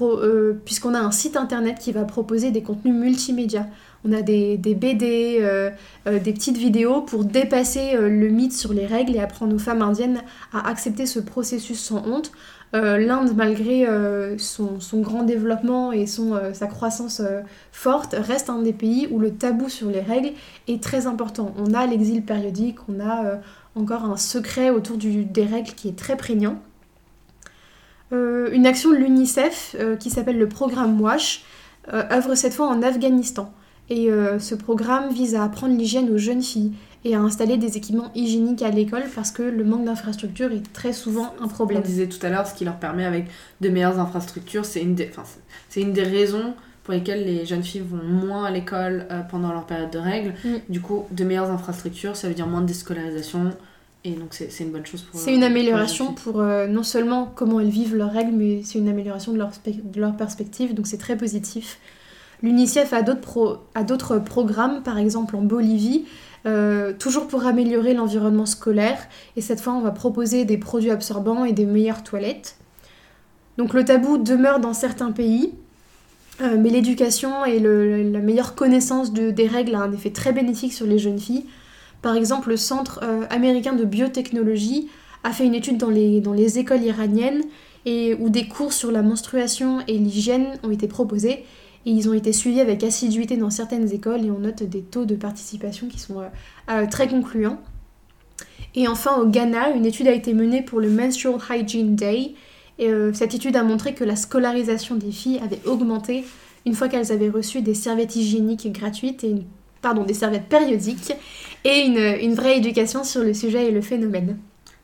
euh, 0.00 0.52
puisqu'on 0.64 0.94
a 0.94 1.00
un 1.00 1.10
site 1.10 1.36
internet 1.36 1.78
qui 1.80 1.90
va 1.90 2.04
proposer 2.04 2.52
des 2.52 2.62
contenus 2.62 2.94
multimédia. 2.94 3.66
On 4.04 4.12
a 4.12 4.22
des, 4.22 4.56
BD, 4.56 5.38
euh, 5.40 5.70
euh, 6.06 6.20
des 6.20 6.32
petites 6.32 6.56
vidéos 6.56 7.00
pour 7.00 7.24
dépasser 7.24 7.96
le 7.98 8.28
mythe 8.28 8.52
sur 8.52 8.72
les 8.72 8.86
règles 8.86 9.16
et 9.16 9.18
apprendre 9.18 9.56
aux 9.56 9.58
femmes 9.58 9.82
indiennes 9.82 10.22
à 10.52 10.68
accepter 10.68 11.06
ce 11.06 11.18
processus 11.18 11.80
sans 11.80 12.06
honte, 12.06 12.30
euh, 12.74 12.98
L'Inde, 12.98 13.32
malgré 13.36 13.86
euh, 13.86 14.36
son, 14.38 14.78
grand 14.94 15.22
développement 15.22 15.92
et 15.92 16.04
euh, 16.18 16.52
sa 16.52 16.66
croissance 16.66 17.22
forte, 17.72 18.14
reste 18.18 18.50
un 18.50 18.62
des 18.62 18.72
pays 18.72 19.08
où 19.10 19.18
le 19.18 19.32
tabou 19.32 19.68
sur 19.68 19.88
les 19.88 20.00
règles 20.00 20.30
est 20.68 20.82
très 20.82 21.06
important. 21.06 21.54
On 21.58 21.74
a 21.74 21.86
l'exil 21.86 22.22
périodique, 22.22 22.78
on 22.88 23.00
a 23.00 23.40
encore 23.74 24.04
un 24.04 24.16
secret 24.16 24.70
autour 24.70 24.96
des 24.96 25.44
règles 25.44 25.72
qui 25.72 25.88
est 25.88 25.98
très 25.98 26.16
prégnant. 26.16 26.58
une 28.12 28.66
action 28.66 28.90
de 28.90 28.96
l'UNICEF 28.96 29.76
qui 30.00 30.10
s'appelle 30.10 30.38
le 30.38 30.48
programme 30.48 31.00
WASH 31.00 31.44
œuvre 31.92 32.34
cette 32.34 32.54
fois 32.54 32.68
en 32.68 32.82
Afghanistan. 32.82 33.52
Et 33.90 34.08
ce 34.38 34.54
programme 34.54 35.12
vise 35.12 35.34
à 35.34 35.44
apprendre 35.44 35.76
l'hygiène 35.76 36.10
aux 36.10 36.18
jeunes 36.18 36.42
filles 36.42 36.72
et 37.06 37.14
à 37.14 37.20
installer 37.20 37.56
des 37.56 37.76
équipements 37.76 38.10
hygiéniques 38.16 38.62
à 38.62 38.70
l'école 38.70 39.04
parce 39.14 39.30
que 39.30 39.42
le 39.42 39.62
manque 39.62 39.84
d'infrastructures 39.84 40.50
est 40.50 40.72
très 40.72 40.92
souvent 40.92 41.34
un 41.40 41.46
problème. 41.46 41.82
On 41.84 41.86
disait 41.86 42.08
tout 42.08 42.18
à 42.26 42.30
l'heure, 42.30 42.48
ce 42.48 42.54
qui 42.54 42.64
leur 42.64 42.76
permet 42.76 43.04
avec 43.04 43.26
de 43.60 43.68
meilleures 43.68 44.00
infrastructures, 44.00 44.64
c'est 44.64 44.82
une, 44.82 44.96
des, 44.96 45.10
c'est 45.68 45.80
une 45.82 45.92
des 45.92 46.02
raisons 46.02 46.54
pour 46.82 46.94
lesquelles 46.94 47.24
les 47.24 47.46
jeunes 47.46 47.62
filles 47.62 47.84
vont 47.88 48.02
moins 48.02 48.44
à 48.44 48.50
l'école 48.50 49.06
euh, 49.12 49.20
pendant 49.20 49.52
leur 49.52 49.66
période 49.66 49.90
de 49.90 49.98
règles. 49.98 50.34
Mm. 50.44 50.48
Du 50.68 50.80
coup, 50.80 51.04
de 51.12 51.22
meilleures 51.22 51.50
infrastructures, 51.50 52.16
ça 52.16 52.26
veut 52.26 52.34
dire 52.34 52.48
moins 52.48 52.60
de 52.60 52.66
déscolarisation. 52.66 53.52
Et 54.02 54.10
donc, 54.10 54.28
c'est, 54.32 54.48
une 54.60 54.70
bonne 54.70 54.86
chose 54.86 55.02
pour 55.02 55.18
C'est 55.18 55.34
une 55.34 55.44
amélioration 55.44 56.12
pour, 56.12 56.40
euh, 56.40 56.66
non 56.66 56.82
seulement 56.82 57.30
comment 57.32 57.60
elles 57.60 57.70
vivent 57.70 57.94
leurs 57.94 58.12
règles, 58.12 58.32
mais 58.32 58.62
c'est 58.64 58.78
une 58.78 58.88
amélioration 58.88 59.32
de 59.32 59.38
leur, 59.38 59.50
de 59.64 60.00
leur 60.00 60.16
perspective. 60.16 60.74
Donc, 60.74 60.88
c'est 60.88 60.98
très 60.98 61.16
positif. 61.16 61.78
L'UNICEF 62.42 62.92
a 62.92 63.02
d'autres, 63.02 63.20
pro, 63.20 63.56
a 63.74 63.82
d'autres 63.84 64.18
programmes, 64.18 64.82
par 64.82 64.98
exemple 64.98 65.36
en 65.36 65.42
Bolivie, 65.42 66.04
euh, 66.46 66.92
toujours 66.92 67.26
pour 67.26 67.44
améliorer 67.44 67.92
l'environnement 67.92 68.46
scolaire. 68.46 68.98
Et 69.36 69.40
cette 69.40 69.60
fois, 69.60 69.72
on 69.72 69.80
va 69.80 69.90
proposer 69.90 70.44
des 70.44 70.58
produits 70.58 70.92
absorbants 70.92 71.44
et 71.44 71.52
des 71.52 71.66
meilleures 71.66 72.04
toilettes. 72.04 72.56
Donc 73.58 73.74
le 73.74 73.84
tabou 73.84 74.18
demeure 74.18 74.60
dans 74.60 74.74
certains 74.74 75.10
pays, 75.10 75.54
euh, 76.40 76.56
mais 76.58 76.68
l'éducation 76.68 77.44
et 77.44 77.58
la 77.58 78.20
meilleure 78.20 78.54
connaissance 78.54 79.12
de, 79.12 79.30
des 79.30 79.48
règles 79.48 79.74
a 79.74 79.80
un 79.80 79.92
effet 79.92 80.10
très 80.10 80.32
bénéfique 80.32 80.72
sur 80.72 80.86
les 80.86 80.98
jeunes 80.98 81.18
filles. 81.18 81.46
Par 82.00 82.14
exemple, 82.14 82.50
le 82.50 82.56
Centre 82.56 83.00
euh, 83.02 83.24
américain 83.30 83.72
de 83.72 83.84
biotechnologie 83.84 84.88
a 85.24 85.32
fait 85.32 85.46
une 85.46 85.54
étude 85.54 85.78
dans 85.78 85.90
les, 85.90 86.58
écoles 86.58 86.82
iraniennes 86.82 87.42
où 87.86 88.30
des 88.30 88.48
cours 88.48 88.72
sur 88.72 88.90
la 88.90 89.02
menstruation 89.02 89.78
et 89.86 89.96
l'hygiène 89.96 90.58
ont 90.64 90.70
été 90.70 90.88
proposés. 90.88 91.44
Et 91.86 91.90
ils 91.90 92.08
ont 92.08 92.12
été 92.12 92.32
suivis 92.32 92.60
avec 92.60 92.84
assiduité 92.84 93.36
dans 93.36 93.50
certaines 93.50 93.90
écoles 93.92 94.24
et 94.24 94.30
on 94.30 94.40
note 94.40 94.62
des 94.62 94.82
taux 94.82 95.06
de 95.06 95.14
participation 95.14 95.86
qui 95.86 95.98
sont 95.98 96.20
très 96.90 97.08
concluants. 97.08 97.60
Et 98.74 98.88
enfin, 98.88 99.16
au 99.18 99.26
Ghana, 99.26 99.70
une 99.70 99.86
étude 99.86 100.08
a 100.08 100.12
été 100.12 100.34
menée 100.34 100.62
pour 100.62 100.80
le 100.80 100.90
Menstrual 100.90 101.40
Hygiene 101.60 101.94
Day. 101.94 102.34
Et 102.78 102.90
cette 103.14 103.34
étude 103.34 103.56
a 103.56 103.62
montré 103.62 103.94
que 103.94 104.02
la 104.02 104.16
scolarisation 104.16 104.96
des 104.96 105.12
filles 105.12 105.40
avait 105.44 105.60
augmenté 105.64 106.24
une 106.66 106.74
fois 106.74 106.88
qu'elles 106.88 107.12
avaient 107.12 107.30
reçu 107.30 107.62
des 107.62 107.74
serviettes 107.74 108.16
hygiéniques 108.16 108.70
gratuites 108.72 109.22
et 109.24 109.30
une, 109.30 109.44
pardon, 109.80 110.02
des 110.02 110.14
serviettes 110.14 110.48
périodiques 110.48 111.12
et 111.64 111.86
une, 111.86 111.98
une, 112.20 112.34
vraie 112.34 112.58
éducation 112.58 113.04
sur 113.04 113.22
le 113.22 113.32
sujet 113.32 113.68
et 113.68 113.70
le 113.70 113.80
phénomène. 113.80 114.36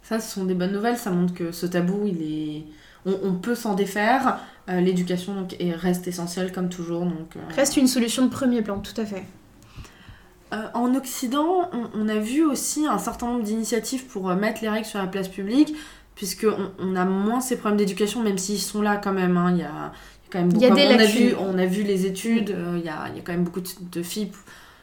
Ça, 0.02 0.20
ce 0.20 0.32
sont 0.32 0.44
des 0.44 0.54
bonnes 0.54 0.72
nouvelles. 0.72 0.96
Ça 0.96 1.10
montre 1.10 1.34
que 1.34 1.50
ce 1.50 1.66
tabou, 1.66 2.06
il 2.06 2.22
est, 2.22 2.62
on, 3.06 3.34
peut 3.34 3.54
s'en 3.54 3.74
défaire. 3.74 4.38
Euh, 4.68 4.80
l'éducation 4.80 5.34
donc 5.34 5.56
reste 5.60 6.06
essentielle 6.06 6.52
comme 6.52 6.68
toujours. 6.68 7.04
Donc 7.04 7.36
euh, 7.36 7.40
reste 7.54 7.76
une 7.76 7.88
solution 7.88 8.24
de 8.24 8.30
premier 8.30 8.62
plan, 8.62 8.78
tout 8.78 8.98
à 9.00 9.04
fait. 9.04 9.24
Euh, 10.52 10.66
en 10.74 10.94
Occident, 10.94 11.70
on, 11.94 12.08
a 12.08 12.16
vu 12.16 12.44
aussi 12.44 12.86
un 12.86 12.98
certain 12.98 13.26
nombre 13.26 13.42
d'initiatives 13.42 14.04
pour 14.06 14.28
mettre 14.34 14.60
les 14.62 14.68
règles 14.68 14.86
sur 14.86 14.98
la 14.98 15.06
place 15.06 15.28
publique, 15.28 15.74
puisqu'on 16.14 16.70
on 16.78 16.94
a 16.94 17.04
moins 17.06 17.40
ces 17.40 17.56
problèmes 17.56 17.78
d'éducation, 17.78 18.22
même 18.22 18.38
s'ils 18.38 18.60
sont 18.60 18.82
là 18.82 18.98
quand 18.98 19.12
même. 19.12 19.36
Hein. 19.36 19.52
Il 19.52 19.58
y 19.58 19.62
a, 19.62 19.92
il 20.34 20.58
y 20.60 20.66
a 20.66 20.70
des 20.70 20.86
on, 20.86 20.98
a 20.98 21.04
vu, 21.04 21.34
on 21.38 21.58
a 21.58 21.66
vu 21.66 21.82
les 21.82 22.06
études, 22.06 22.50
euh, 22.50 22.76
il, 22.78 22.84
y 22.84 22.88
a, 22.88 23.08
y 23.14 23.18
a, 23.18 23.22
quand 23.24 23.32
même 23.32 23.44
beaucoup 23.44 23.60
de, 23.60 24.02
filles, 24.02 24.30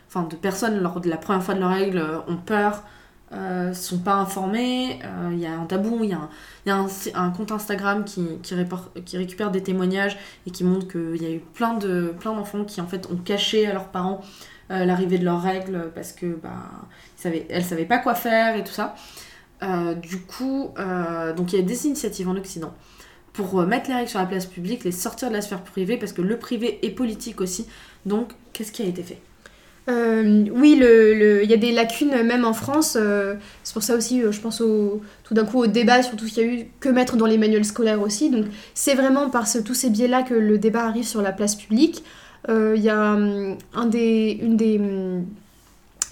enfin 0.07 0.23
de 0.23 0.35
personnes, 0.35 0.79
lors 0.79 0.99
de 0.99 1.09
la 1.09 1.17
première 1.17 1.43
fois 1.43 1.55
de 1.55 1.59
leurs 1.59 1.71
règles, 1.71 2.03
ont 2.27 2.37
peur, 2.37 2.83
euh, 3.31 3.73
sont 3.73 3.99
pas 3.99 4.15
informées, 4.15 4.99
euh, 5.03 5.29
il 5.31 5.39
y 5.39 5.45
a 5.45 5.51
un 5.51 5.65
tabou, 5.65 5.99
il 6.03 6.09
y 6.09 6.13
a 6.13 6.17
un, 6.17 6.29
y 6.65 6.71
a 6.71 7.19
un, 7.19 7.29
compte 7.31 7.51
Instagram 7.51 8.03
qui, 8.03 8.25
qui, 8.41 8.55
qui, 9.05 9.17
récupère 9.17 9.51
des 9.51 9.61
témoignages 9.61 10.17
et 10.47 10.51
qui 10.51 10.63
montre 10.63 10.87
qu'il 10.87 11.21
y 11.21 11.25
a 11.25 11.31
eu 11.31 11.39
plein 11.39 11.73
d'enfants 11.73 12.57
de, 12.59 12.63
plein 12.63 12.65
qui 12.65 12.81
en 12.81 12.87
fait 12.87 13.07
ont 13.11 13.17
caché 13.17 13.67
à 13.67 13.73
leurs 13.73 13.89
parents 13.89 14.21
l'arrivée 14.69 15.17
de 15.17 15.25
leurs 15.25 15.41
règles 15.41 15.91
parce 15.95 16.11
que 16.11 16.27
bah, 16.27 16.69
ils 17.17 17.21
savaient, 17.21 17.47
elles 17.49 17.63
savaient 17.63 17.85
pas 17.85 17.97
quoi 17.97 18.13
faire 18.13 18.55
et 18.55 18.63
tout 18.63 18.71
ça. 18.71 18.93
du 19.95 20.21
coup, 20.21 20.73
donc 21.35 21.53
il 21.53 21.59
y 21.59 21.59
a 21.59 21.65
des 21.65 21.87
initiatives 21.87 22.29
en 22.29 22.35
Occident 22.35 22.73
pour 23.39 23.59
euh, 23.59 23.65
mettre 23.65 23.89
les 23.89 23.95
règles 23.95 24.09
sur 24.09 24.19
la 24.19 24.25
place 24.25 24.45
publique, 24.45 24.83
les 24.83 24.91
sortir 24.91 25.29
de 25.29 25.33
la 25.33 25.41
sphère 25.41 25.63
privée, 25.63 25.97
parce 25.97 26.13
que 26.13 26.21
le 26.21 26.37
privé 26.37 26.85
est 26.85 26.91
politique 26.91 27.41
aussi. 27.41 27.67
Donc, 28.05 28.33
qu'est-ce 28.53 28.71
qui 28.71 28.81
a 28.81 28.85
été 28.85 29.01
fait? 29.01 29.21
Euh, 29.87 30.45
oui, 30.53 30.79
il 30.79 31.49
y 31.49 31.53
a 31.53 31.57
des 31.57 31.71
lacunes 31.71 32.23
même 32.23 32.45
en 32.45 32.53
France. 32.53 32.95
Euh, 32.99 33.35
c'est 33.63 33.73
pour 33.73 33.83
ça 33.83 33.95
aussi, 33.95 34.21
je 34.29 34.39
pense 34.39 34.61
au, 34.61 35.01
tout 35.23 35.33
d'un 35.33 35.45
coup 35.45 35.59
au 35.59 35.67
débat, 35.67 36.03
surtout 36.03 36.25
qu'il 36.25 36.43
y 36.43 36.47
a 36.47 36.51
eu 36.51 36.65
que 36.79 36.89
mettre 36.89 37.17
dans 37.17 37.25
les 37.25 37.37
manuels 37.37 37.65
scolaires 37.65 38.01
aussi. 38.01 38.29
Donc 38.29 38.45
c'est 38.73 38.93
vraiment 38.93 39.29
par 39.29 39.45
tous 39.63 39.73
ces 39.73 39.89
biais-là 39.89 40.23
que 40.23 40.33
le 40.33 40.57
débat 40.57 40.85
arrive 40.85 41.05
sur 41.05 41.21
la 41.21 41.31
place 41.31 41.55
publique. 41.55 42.03
Il 42.47 42.81
y 42.81 42.89
a 42.89 43.13
hum, 43.13 43.57
une 43.75 43.89
des 43.89 44.77
hum, 44.79 45.25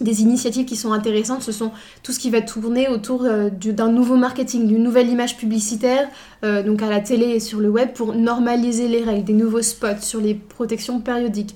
des 0.01 0.21
initiatives 0.21 0.65
qui 0.65 0.75
sont 0.75 0.93
intéressantes, 0.93 1.41
ce 1.41 1.51
sont 1.51 1.71
tout 2.03 2.11
ce 2.11 2.19
qui 2.19 2.29
va 2.29 2.41
tourner 2.41 2.87
autour 2.87 3.23
euh, 3.23 3.49
d'un 3.49 3.91
nouveau 3.91 4.15
marketing, 4.15 4.67
d'une 4.67 4.83
nouvelle 4.83 5.09
image 5.09 5.37
publicitaire, 5.37 6.07
euh, 6.43 6.63
donc 6.63 6.81
à 6.81 6.89
la 6.89 6.99
télé 6.99 7.25
et 7.25 7.39
sur 7.39 7.59
le 7.59 7.69
web, 7.69 7.93
pour 7.93 8.13
normaliser 8.13 8.87
les 8.87 9.03
règles, 9.03 9.23
des 9.23 9.33
nouveaux 9.33 9.61
spots 9.61 10.01
sur 10.01 10.21
les 10.21 10.35
protections 10.35 10.99
périodiques. 10.99 11.55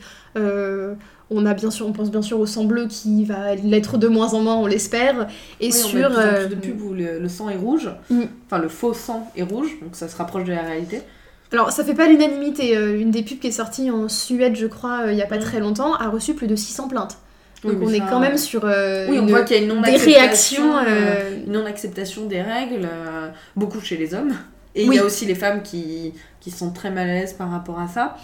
Euh, 1.31 1.35
on 1.35 1.45
a 1.45 1.53
bien 1.53 1.71
sûr, 1.71 1.87
on 1.87 1.93
pense 1.93 2.11
bien 2.11 2.21
sûr 2.21 2.39
au 2.39 2.45
sang 2.45 2.65
bleu 2.65 2.87
qui 2.87 3.25
va 3.25 3.55
l'être 3.55 3.97
de 3.97 4.07
moins 4.07 4.33
en 4.33 4.41
moins, 4.41 4.57
on 4.57 4.65
l'espère, 4.65 5.27
et 5.59 5.71
sur 5.71 6.11
on 6.11 6.49
de 6.49 6.55
pubs 6.55 6.81
où 6.81 6.93
le, 6.93 7.27
sang 7.29 7.49
est 7.49 7.57
rouge, 7.57 7.89
mm. 8.09 8.23
enfin 8.45 8.59
le 8.59 8.69
faux 8.69 8.93
sang 8.93 9.31
est 9.35 9.43
rouge, 9.43 9.69
donc 9.81 9.95
ça 9.95 10.07
se 10.07 10.15
rapproche 10.15 10.43
de 10.43 10.53
la 10.53 10.61
réalité. 10.61 11.01
Alors, 11.53 11.71
ça 11.71 11.83
fait 11.83 11.93
pas 11.93 12.07
l'unanimité. 12.07 12.75
Une 12.75 13.11
des 13.11 13.23
pubs 13.23 13.39
qui 13.39 13.47
est 13.47 13.51
sortie 13.51 13.91
en 13.91 14.07
Suède, 14.07 14.55
je 14.55 14.67
crois, 14.67 15.11
il 15.11 15.15
y 15.15 15.21
a 15.21 15.27
pas 15.27 15.37
mm. 15.37 15.41
très 15.41 15.59
longtemps, 15.59 15.93
a 15.95 16.09
reçu 16.09 16.33
plus 16.33 16.47
de 16.47 16.55
600 16.55 16.87
plaintes. 16.87 17.17
Donc 17.63 17.77
on 17.81 17.89
est 17.93 17.99
quand 17.99 18.19
même 18.19 18.37
sur 18.37 18.61
euh, 18.65 19.07
oui, 19.09 19.19
on 19.19 19.25
voit 19.27 19.43
qu'il 19.43 19.55
y 19.55 19.59
a 19.59 19.63
une 19.63 19.69
non 19.69 19.81
des 19.81 19.95
réactions, 19.95 20.77
euh, 20.77 20.83
euh, 20.87 21.45
une 21.45 21.53
non-acceptation 21.53 22.25
des 22.25 22.41
règles, 22.41 22.89
beaucoup 23.55 23.79
chez 23.79 23.97
les 23.97 24.13
hommes. 24.13 24.33
Et 24.73 24.85
il 24.85 24.93
y 24.93 24.99
a 24.99 25.03
aussi 25.03 25.25
les 25.25 25.35
femmes 25.35 25.61
qui, 25.63 26.13
qui 26.39 26.49
sont 26.49 26.71
très 26.71 26.91
mal 26.91 27.09
à 27.09 27.13
l'aise 27.13 27.33
par 27.33 27.51
rapport 27.51 27.79
à 27.79 27.87
ça. 27.87 28.15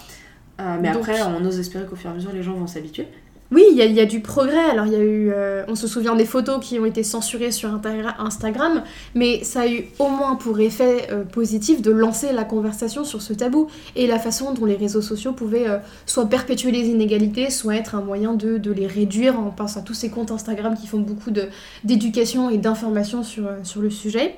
Mais 0.58 0.88
après, 0.88 1.22
on 1.22 1.44
ose 1.44 1.58
espérer 1.58 1.86
qu'au 1.86 1.96
fur 1.96 2.10
et 2.10 2.12
à 2.12 2.16
mesure, 2.16 2.32
les 2.32 2.42
gens 2.42 2.54
vont 2.54 2.66
s'habituer. 2.66 3.06
Oui, 3.50 3.64
il 3.70 3.78
y, 3.78 4.00
a 4.00 4.04
du 4.04 4.20
progrès. 4.20 4.58
Alors, 4.70 4.84
il 4.84 4.92
y 4.92 4.96
a 4.96 5.02
eu. 5.02 5.30
Euh, 5.32 5.64
on 5.68 5.74
se 5.74 5.88
souvient 5.88 6.14
des 6.14 6.26
photos 6.26 6.58
qui 6.60 6.78
ont 6.78 6.84
été 6.84 7.02
censurées 7.02 7.50
sur 7.50 7.70
Instagram, 8.18 8.82
mais 9.14 9.42
ça 9.42 9.62
a 9.62 9.66
eu 9.66 9.86
au 9.98 10.08
moins 10.08 10.34
pour 10.34 10.60
effet 10.60 11.08
euh, 11.10 11.24
positif 11.24 11.80
de 11.80 11.90
lancer 11.90 12.32
la 12.32 12.44
conversation 12.44 13.04
sur 13.04 13.22
ce 13.22 13.32
tabou 13.32 13.68
et 13.96 14.06
la 14.06 14.18
façon 14.18 14.52
dont 14.52 14.66
les 14.66 14.76
réseaux 14.76 15.00
sociaux 15.00 15.32
pouvaient 15.32 15.66
euh, 15.66 15.78
soit 16.04 16.26
perpétuer 16.26 16.72
les 16.72 16.88
inégalités, 16.88 17.48
soit 17.48 17.76
être 17.76 17.94
un 17.94 18.02
moyen 18.02 18.34
de, 18.34 18.58
de, 18.58 18.70
les 18.70 18.86
réduire. 18.86 19.34
On 19.38 19.50
pense 19.50 19.78
à 19.78 19.80
tous 19.80 19.94
ces 19.94 20.10
comptes 20.10 20.30
Instagram 20.30 20.76
qui 20.78 20.86
font 20.86 21.00
beaucoup 21.00 21.30
d'éducation 21.84 22.50
et 22.50 22.58
d'information 22.58 23.22
sur, 23.22 23.48
sur 23.62 23.80
le 23.80 23.88
sujet. 23.88 24.34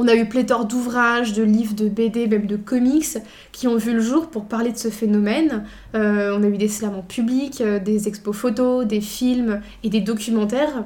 On 0.00 0.06
a 0.06 0.14
eu 0.14 0.26
pléthore 0.26 0.64
d'ouvrages, 0.64 1.32
de 1.32 1.42
livres, 1.42 1.74
de 1.74 1.88
BD, 1.88 2.28
même 2.28 2.46
de 2.46 2.56
comics 2.56 3.18
qui 3.50 3.66
ont 3.66 3.76
vu 3.76 3.92
le 3.92 4.00
jour 4.00 4.28
pour 4.28 4.44
parler 4.44 4.70
de 4.70 4.78
ce 4.78 4.90
phénomène. 4.90 5.64
Euh, 5.96 6.38
on 6.38 6.44
a 6.44 6.46
eu 6.46 6.56
des 6.56 6.68
slams 6.68 6.94
en 6.94 7.02
public, 7.02 7.60
euh, 7.60 7.80
des 7.80 8.06
expos 8.06 8.34
photos, 8.34 8.86
des 8.86 9.00
films 9.00 9.60
et 9.82 9.88
des 9.88 10.00
documentaires. 10.00 10.84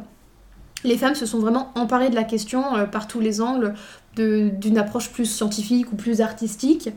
Les 0.83 0.96
femmes 0.96 1.14
se 1.14 1.27
sont 1.27 1.40
vraiment 1.40 1.72
emparées 1.75 2.09
de 2.09 2.14
la 2.14 2.25
question 2.25 2.75
euh, 2.75 2.87
par 2.87 3.07
tous 3.07 3.20
les 3.20 3.42
angles, 3.42 3.75
d'une 4.16 4.79
approche 4.79 5.11
plus 5.11 5.27
scientifique 5.27 5.92
ou 5.92 5.96
plus 5.96 6.20
artistique, 6.20 6.90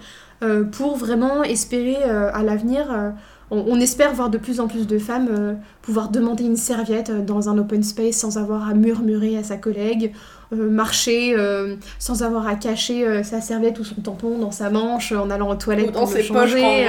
pour 0.74 0.98
vraiment 0.98 1.44
espérer 1.44 1.96
à 2.04 2.44
l'avenir 2.44 2.88
on, 3.52 3.80
espère 3.80 4.14
voir 4.14 4.30
de 4.30 4.38
plus 4.38 4.60
en 4.60 4.68
plus 4.68 4.88
de 4.88 4.98
femmes 4.98 5.58
pouvoir 5.82 6.10
demander 6.10 6.44
une 6.44 6.58
serviette 6.58 7.12
dans 7.26 7.48
un 7.48 7.58
open 7.58 7.84
space 7.84 8.16
sans 8.16 8.38
avoir 8.38 8.68
à 8.68 8.74
murmurer 8.74 9.38
à 9.38 9.44
sa 9.44 9.58
collègue, 9.58 10.14
euh, 10.54 10.70
marcher 10.70 11.34
euh, 11.36 11.76
sans 11.98 12.22
avoir 12.22 12.48
à 12.48 12.56
cacher 12.56 13.06
euh, 13.06 13.24
sa 13.24 13.42
serviette 13.42 13.80
ou 13.80 13.84
son 13.84 13.96
tampon 13.96 14.38
dans 14.38 14.52
sa 14.52 14.70
manche 14.70 15.12
en 15.12 15.30
allant 15.32 15.50
aux 15.50 15.56
toilettes 15.56 15.92
pour 15.92 16.12
le 16.12 16.22
changer. 16.22 16.88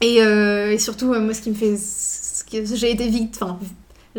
Et, 0.00 0.16
et, 0.16 0.78
surtout, 0.78 1.14
moi, 1.14 1.32
ce 1.32 1.40
qui 1.40 1.50
me 1.50 1.54
fait. 1.54 1.76
J'ai 2.74 2.90
été 2.90 3.08
vite. 3.08 3.38
Enfin, 3.40 3.58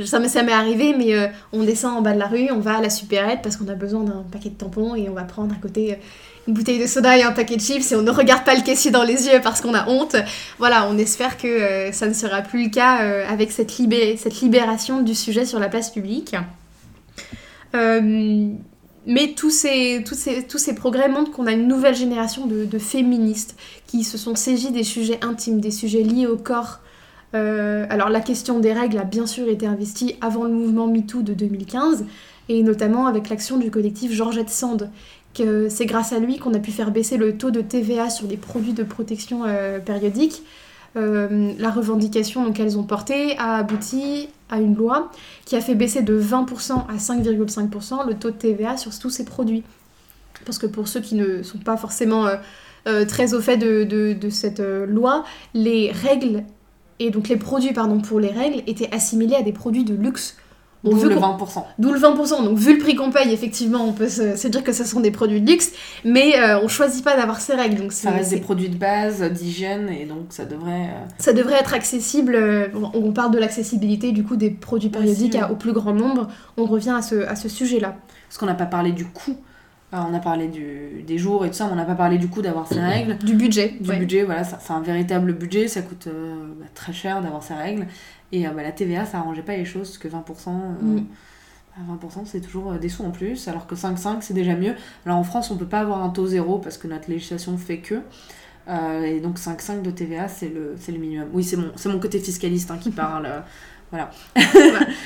ça 0.06 0.20
m'est 0.20 0.52
arrivé, 0.52 0.94
mais 0.98 1.16
on 1.52 1.64
descend 1.64 1.98
en 1.98 2.02
bas 2.02 2.14
de 2.14 2.20
la 2.20 2.28
rue, 2.28 2.50
on 2.52 2.60
va 2.60 2.78
à 2.78 2.82
la 2.82 2.90
supérette 2.90 3.40
parce 3.42 3.58
qu'on 3.58 3.68
a 3.68 3.74
besoin 3.74 4.04
d'un 4.04 4.24
paquet 4.32 4.50
de 4.50 4.56
tampons 4.56 4.96
et 4.96 5.10
on 5.10 5.14
va 5.14 5.24
prendre 5.24 5.54
à 5.54 5.58
côté 5.60 5.98
une 6.48 6.54
bouteille 6.54 6.80
de 6.80 6.88
soda 6.88 7.18
et 7.18 7.24
un 7.24 7.32
paquet 7.32 7.56
de 7.56 7.62
chips 7.62 7.92
et 7.92 7.96
on 7.96 8.04
ne 8.04 8.12
regarde 8.12 8.44
pas 8.44 8.56
le 8.56 8.62
caissier 8.62 8.92
dans 8.92 9.04
les 9.04 9.28
yeux 9.28 9.42
parce 9.42 9.62
qu'on 9.62 9.74
a 9.74 9.88
honte. 9.90 10.16
Voilà, 10.60 10.88
on 10.90 10.98
espère 10.98 11.38
que 11.38 11.92
ça 11.92 12.08
ne 12.08 12.14
sera 12.14 12.42
plus 12.42 12.66
le 12.66 12.70
cas 12.70 12.98
avec 13.28 13.52
cette, 13.52 13.72
cette 13.72 14.42
libération 14.42 15.02
du 15.02 15.16
sujet 15.16 15.46
sur 15.46 15.60
la 15.60 15.70
place 15.70 15.90
publique. 15.90 16.36
Euh, 17.76 18.50
mais 19.06 19.34
tous 19.36 19.52
ces, 19.52 20.04
tous, 20.06 20.16
ces, 20.16 20.44
tous 20.44 20.58
ces 20.58 20.76
progrès 20.76 21.08
montrent 21.08 21.32
qu'on 21.32 21.48
a 21.48 21.54
une 21.54 21.68
nouvelle 21.68 21.96
génération 21.96 22.46
de, 22.46 22.78
féministes 22.78 23.56
qui 23.88 24.04
se 24.04 24.18
sont 24.18 24.36
saisis 24.36 24.72
des 24.72 24.84
sujets 24.84 25.20
intimes, 25.24 25.62
des 25.62 25.72
sujets 25.72 26.04
liés 26.04 26.28
au 26.28 26.38
corps. 26.38 26.80
Euh, 27.36 27.86
alors 27.90 28.10
la 28.10 28.22
question 28.22 28.60
des 28.60 28.72
règles 28.74 28.98
a 28.98 29.04
bien 29.04 29.26
sûr 29.26 29.50
été 29.50 29.68
investie 29.68 30.16
avant 30.22 30.44
le 30.44 30.52
mouvement 30.52 30.88
MeToo 30.88 31.22
de 31.22 31.34
2015, 31.34 32.06
et 32.50 32.63
notamment 32.63 33.08
avec 33.08 33.30
l'action 33.30 33.58
du 33.58 33.72
collectif 33.72 34.12
Georgette 34.12 34.50
Sand. 34.50 34.90
C'est 35.70 35.86
grâce 35.86 36.13
à 36.13 36.20
lui 36.20 36.40
qu'on 36.40 36.54
a 36.56 36.60
pu 36.60 36.72
faire 36.72 36.90
baisser 36.90 37.18
le 37.18 37.38
taux 37.38 37.52
de 37.52 37.62
TVA 37.62 38.10
sur 38.10 38.28
les 38.28 38.38
produits 38.38 38.74
de 38.74 38.84
protection 38.84 39.44
euh, 39.46 39.80
périodique 39.80 40.42
euh, 40.96 41.54
la 41.60 41.70
revendication 41.70 42.52
qu'elles 42.54 42.78
ont 42.80 42.84
portée 42.84 43.38
a 43.38 43.58
abouti 43.58 44.30
à 44.50 44.60
une 44.60 44.76
loi 44.76 45.12
qui 45.46 45.56
a 45.56 45.62
fait 45.62 45.76
baisser 45.76 46.02
de 46.02 46.20
20% 46.20 46.88
à 46.88 46.96
5,5% 46.96 48.08
le 48.08 48.16
taux 48.16 48.32
de 48.32 48.36
TVA 48.36 48.78
sur 48.78 48.98
tous 48.98 49.12
ces 49.12 49.26
produits. 49.26 49.63
Parce 50.46 50.58
que 50.58 50.66
pour 50.66 50.88
ceux 50.88 51.02
qui 51.02 51.13
ne 51.13 51.44
sont 51.44 51.60
pas 51.60 51.78
forcément 51.78 52.26
euh, 52.88 53.06
très 53.06 53.36
au 53.36 53.42
fait 53.42 53.58
de, 53.58 54.30
cette 54.32 54.60
loi, 54.60 55.24
les 55.54 55.92
règles, 55.92 56.44
et 57.00 57.12
donc 57.12 57.30
les 57.30 57.38
produits 57.38 57.74
pardon, 57.74 58.00
pour 58.00 58.20
les 58.20 58.32
règles, 58.32 58.64
étaient 58.68 58.94
assimilés 58.94 59.36
à 59.36 59.44
des 59.44 59.54
produits 59.54 59.84
de 59.84 59.94
luxe 59.94 60.36
D'où 60.84 61.10
le 61.10 61.16
20%. 61.16 61.64
D'où 61.80 61.92
le 61.92 62.00
20%. 62.00 62.44
Donc, 62.44 62.58
vu 62.58 62.74
le 62.74 62.80
prix 62.80 62.96
qu'on 62.96 63.10
paye, 63.10 63.34
effectivement, 63.34 63.84
on 63.84 63.94
peut 63.94 64.10
se, 64.10 64.48
dire 64.48 64.64
que 64.64 64.72
ce 64.72 64.84
sont 64.84 65.00
des 65.00 65.12
produits 65.12 65.42
de 65.42 65.50
luxe, 65.50 65.72
mais 66.06 66.40
euh, 66.40 66.60
on 66.62 66.68
choisit 66.68 67.04
pas 67.04 67.16
d'avoir 67.16 67.42
ces 67.42 67.56
règles. 67.56 67.78
Donc 67.78 67.92
ça 67.92 68.12
reste 68.12 68.30
des 68.30 68.40
produits 68.40 68.70
de 68.70 68.78
base, 68.78 69.22
d'hygiène, 69.24 69.90
et 69.90 70.06
donc 70.06 70.28
ça 70.30 70.46
devrait. 70.46 70.72
Euh, 70.86 71.06
ça 71.18 71.34
devrait 71.34 71.60
être 71.60 71.74
accessible. 71.74 72.36
Euh, 72.36 72.68
on 72.94 73.12
parle 73.12 73.32
de 73.32 73.40
l'accessibilité, 73.40 74.12
du 74.12 74.24
coup, 74.24 74.36
des 74.36 74.52
produits 74.52 74.90
périodiques 74.90 75.38
au 75.50 75.56
plus 75.56 75.74
grand 75.74 75.94
nombre. 75.94 76.28
On 76.58 76.66
revient 76.66 76.96
à 76.98 77.02
ce, 77.02 77.28
à 77.28 77.36
ce 77.36 77.50
sujet-là. 77.50 77.96
Parce 78.28 78.38
qu'on 78.38 78.46
n'a 78.46 78.56
pas 78.56 78.66
parlé 78.66 78.92
du 78.92 79.06
coût. 79.06 79.38
On 79.91 80.13
a 80.13 80.19
parlé 80.19 80.47
du, 80.47 81.04
des 81.06 81.17
jours 81.17 81.45
et 81.45 81.50
tout 81.50 81.56
ça, 81.56 81.65
mais 81.67 81.73
on 81.73 81.76
n'a 81.76 81.86
pas 81.86 81.95
parlé 81.95 82.17
du 82.17 82.28
coût 82.28 82.41
d'avoir 82.41 82.67
ces 82.67 82.80
règles. 82.80 83.17
Du 83.19 83.36
budget. 83.36 83.76
Du 83.80 83.95
budget, 83.95 84.23
voilà, 84.23 84.43
c'est 84.43 84.71
un 84.71 84.82
véritable 84.82 85.34
budget, 85.34 85.67
ça 85.67 85.82
coûte 85.82 86.08
bah, 86.08 86.65
très 86.73 86.93
cher 86.93 87.21
d'avoir 87.21 87.43
ces 87.43 87.54
règles. 87.54 87.88
Et 88.32 88.45
bah, 88.47 88.63
la 88.63 88.71
TVA, 88.71 89.06
ça 89.06 89.19
arrangeait 89.19 89.43
pas 89.43 89.56
les 89.56 89.65
choses, 89.65 89.97
parce 89.97 89.97
que 89.97 90.08
20%, 90.08 90.50
20% 91.86 92.26
c'est 92.26 92.41
toujours 92.41 92.71
euh, 92.71 92.78
des 92.78 92.89
sous 92.89 93.04
en 93.04 93.12
plus, 93.12 93.47
alors 93.47 93.67
que 93.67 93.76
5,5 93.76 94.17
c'est 94.21 94.34
déjà 94.34 94.56
mieux. 94.56 94.73
Alors 95.06 95.17
en 95.17 95.23
France 95.23 95.52
on 95.52 95.58
peut 95.58 95.65
pas 95.65 95.80
avoir 95.80 96.04
un 96.04 96.10
taux 96.10 96.28
zéro 96.28 96.60
parce 96.60 96.78
que 96.78 96.88
notre 96.88 97.10
législation 97.10 97.58
fait 97.58 97.80
que. 97.80 98.02
Euh, 98.67 99.04
et 99.04 99.21
donc 99.21 99.39
5,5 99.39 99.82
de 99.82 99.91
TVA 99.91 100.28
c'est 100.28 100.50
le, 100.50 100.76
c'est 100.78 100.91
le 100.91 100.97
minimum. 100.97 101.28
Oui 101.34 101.43
c'est 101.43 101.58
mon, 101.58 101.71
c'est 101.76 101.89
mon 101.89 102.00
côté 102.00 102.19
fiscaliste 102.19 102.71
hein, 102.71 102.78
qui 102.80 102.91
parle. 102.91 103.28
Voilà. 103.91 104.10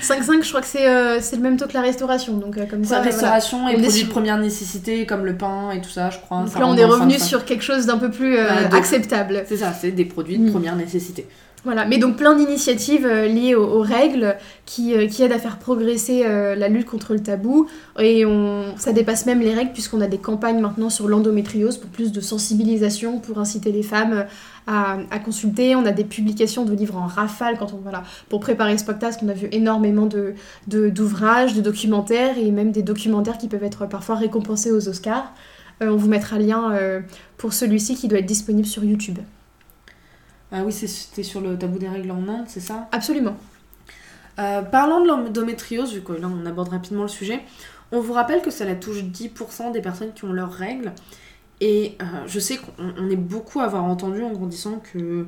5,5, 0.01 0.43
je 0.43 0.49
crois 0.49 0.61
que 0.61 0.67
c'est 0.67 0.87
euh, 0.87 1.19
c'est 1.21 1.35
le 1.35 1.41
même 1.41 1.57
taux 1.57 1.67
que 1.67 1.73
la 1.73 1.81
restauration. 1.81 2.33
Donc, 2.33 2.57
euh, 2.57 2.65
comme 2.65 2.83
Ça, 2.83 2.95
voilà. 2.97 3.11
restauration 3.11 3.67
et 3.69 3.75
On 3.75 3.79
produits 3.79 3.91
sur- 3.91 4.07
de 4.07 4.11
première 4.11 4.37
nécessité 4.37 5.05
comme 5.05 5.25
le 5.25 5.35
pain 5.35 5.71
et 5.71 5.81
tout 5.81 5.89
ça 5.89 6.09
je 6.09 6.17
crois. 6.19 6.39
Donc 6.39 6.49
ça 6.49 6.59
là, 6.59 6.67
on 6.67 6.75
est 6.75 6.85
revenu 6.85 7.13
5,5. 7.15 7.23
sur 7.23 7.45
quelque 7.45 7.63
chose 7.63 7.85
d'un 7.85 7.97
peu 7.97 8.09
plus 8.09 8.37
euh, 8.37 8.47
Bah, 8.69 8.77
acceptable. 8.77 9.43
C'est 9.47 9.57
ça, 9.57 9.73
c'est 9.73 9.91
des 9.91 10.05
produits 10.05 10.37
de 10.37 10.47
Mm. 10.47 10.51
première 10.51 10.75
nécessité. 10.75 11.27
Voilà, 11.63 11.85
mais 11.85 11.99
donc 11.99 12.17
plein 12.17 12.35
d'initiatives 12.35 13.05
euh, 13.05 13.27
liées 13.27 13.53
aux, 13.53 13.81
règles 13.81 14.35
qui, 14.65 14.95
euh, 14.95 15.05
qui 15.05 15.21
aident 15.21 15.31
à 15.31 15.37
faire 15.37 15.59
progresser 15.59 16.23
euh, 16.25 16.55
la 16.55 16.69
lutte 16.69 16.87
contre 16.87 17.13
le 17.13 17.21
tabou. 17.21 17.67
Et 17.99 18.23
ça 18.77 18.93
dépasse 18.93 19.27
même 19.27 19.41
les 19.41 19.53
règles 19.53 19.71
puisqu'on 19.71 20.01
a 20.01 20.07
des 20.07 20.17
campagnes 20.17 20.59
maintenant 20.59 20.89
sur 20.89 21.07
l'endométriose 21.07 21.77
pour 21.77 21.91
plus 21.91 22.11
de 22.11 22.19
sensibilisation, 22.19 23.19
pour 23.19 23.37
inciter 23.37 23.71
les 23.71 23.83
femmes 23.83 24.25
à, 24.65 24.97
consulter. 25.23 25.75
On 25.75 25.85
a 25.85 25.91
des 25.91 26.03
publications 26.03 26.65
de 26.65 26.73
livres 26.73 26.97
en 26.97 27.05
rafale 27.05 27.57
quand 27.59 27.73
on, 27.73 27.77
voilà, 27.77 28.03
pour 28.29 28.39
préparer 28.39 28.77
ce 28.77 28.85
podcast. 28.85 29.19
On 29.23 29.29
a 29.29 29.33
vu 29.33 29.47
énormément 29.51 30.09
d'ouvrages, 30.67 31.53
de, 31.53 31.61
documentaires 31.61 32.37
et 32.39 32.49
même 32.49 32.71
des 32.71 32.81
documentaires 32.81 33.37
qui 33.37 33.47
peuvent 33.47 33.63
être 33.63 33.85
parfois 33.85 34.15
récompensés 34.15 34.71
aux 34.71 34.89
Oscars. 34.89 35.31
On 35.79 35.95
vous 35.95 36.07
mettra 36.07 36.39
le 36.39 36.45
lien 36.45 37.01
pour 37.37 37.53
celui-ci 37.53 37.95
qui 37.95 38.07
doit 38.07 38.19
être 38.19 38.25
disponible 38.25 38.67
sur 38.67 38.83
YouTube. 38.83 39.19
Ah 40.51 40.63
oui, 40.65 40.71
c'était 40.73 41.23
sur 41.23 41.39
le 41.41 41.57
tabou 41.57 41.77
des 41.79 41.87
règles 41.87 42.11
en 42.11 42.27
Inde, 42.27 42.45
c'est 42.47 42.59
ça? 42.59 42.87
Absolument. 42.91 43.37
Euh, 44.39 44.61
parlant 44.61 45.01
de 45.01 45.07
l'endométriose, 45.07 45.93
vu 45.93 46.01
que 46.01 46.13
là 46.13 46.27
on 46.27 46.45
aborde 46.45 46.69
rapidement 46.69 47.03
le 47.03 47.07
sujet, 47.09 47.41
on 47.91 47.99
vous 47.99 48.13
rappelle 48.13 48.41
que 48.41 48.49
ça 48.51 48.65
la 48.65 48.75
touche 48.75 49.03
10% 49.03 49.71
des 49.71 49.81
personnes 49.81 50.13
qui 50.13 50.25
ont 50.25 50.33
leurs 50.33 50.51
règles. 50.53 50.93
Et 51.61 51.97
euh, 52.01 52.05
je 52.27 52.39
sais 52.39 52.57
qu'on 52.57 52.71
on 52.97 53.09
est 53.09 53.15
beaucoup 53.17 53.59
à 53.59 53.65
avoir 53.65 53.83
entendu 53.85 54.23
en 54.23 54.31
grandissant 54.31 54.81
que 54.93 55.25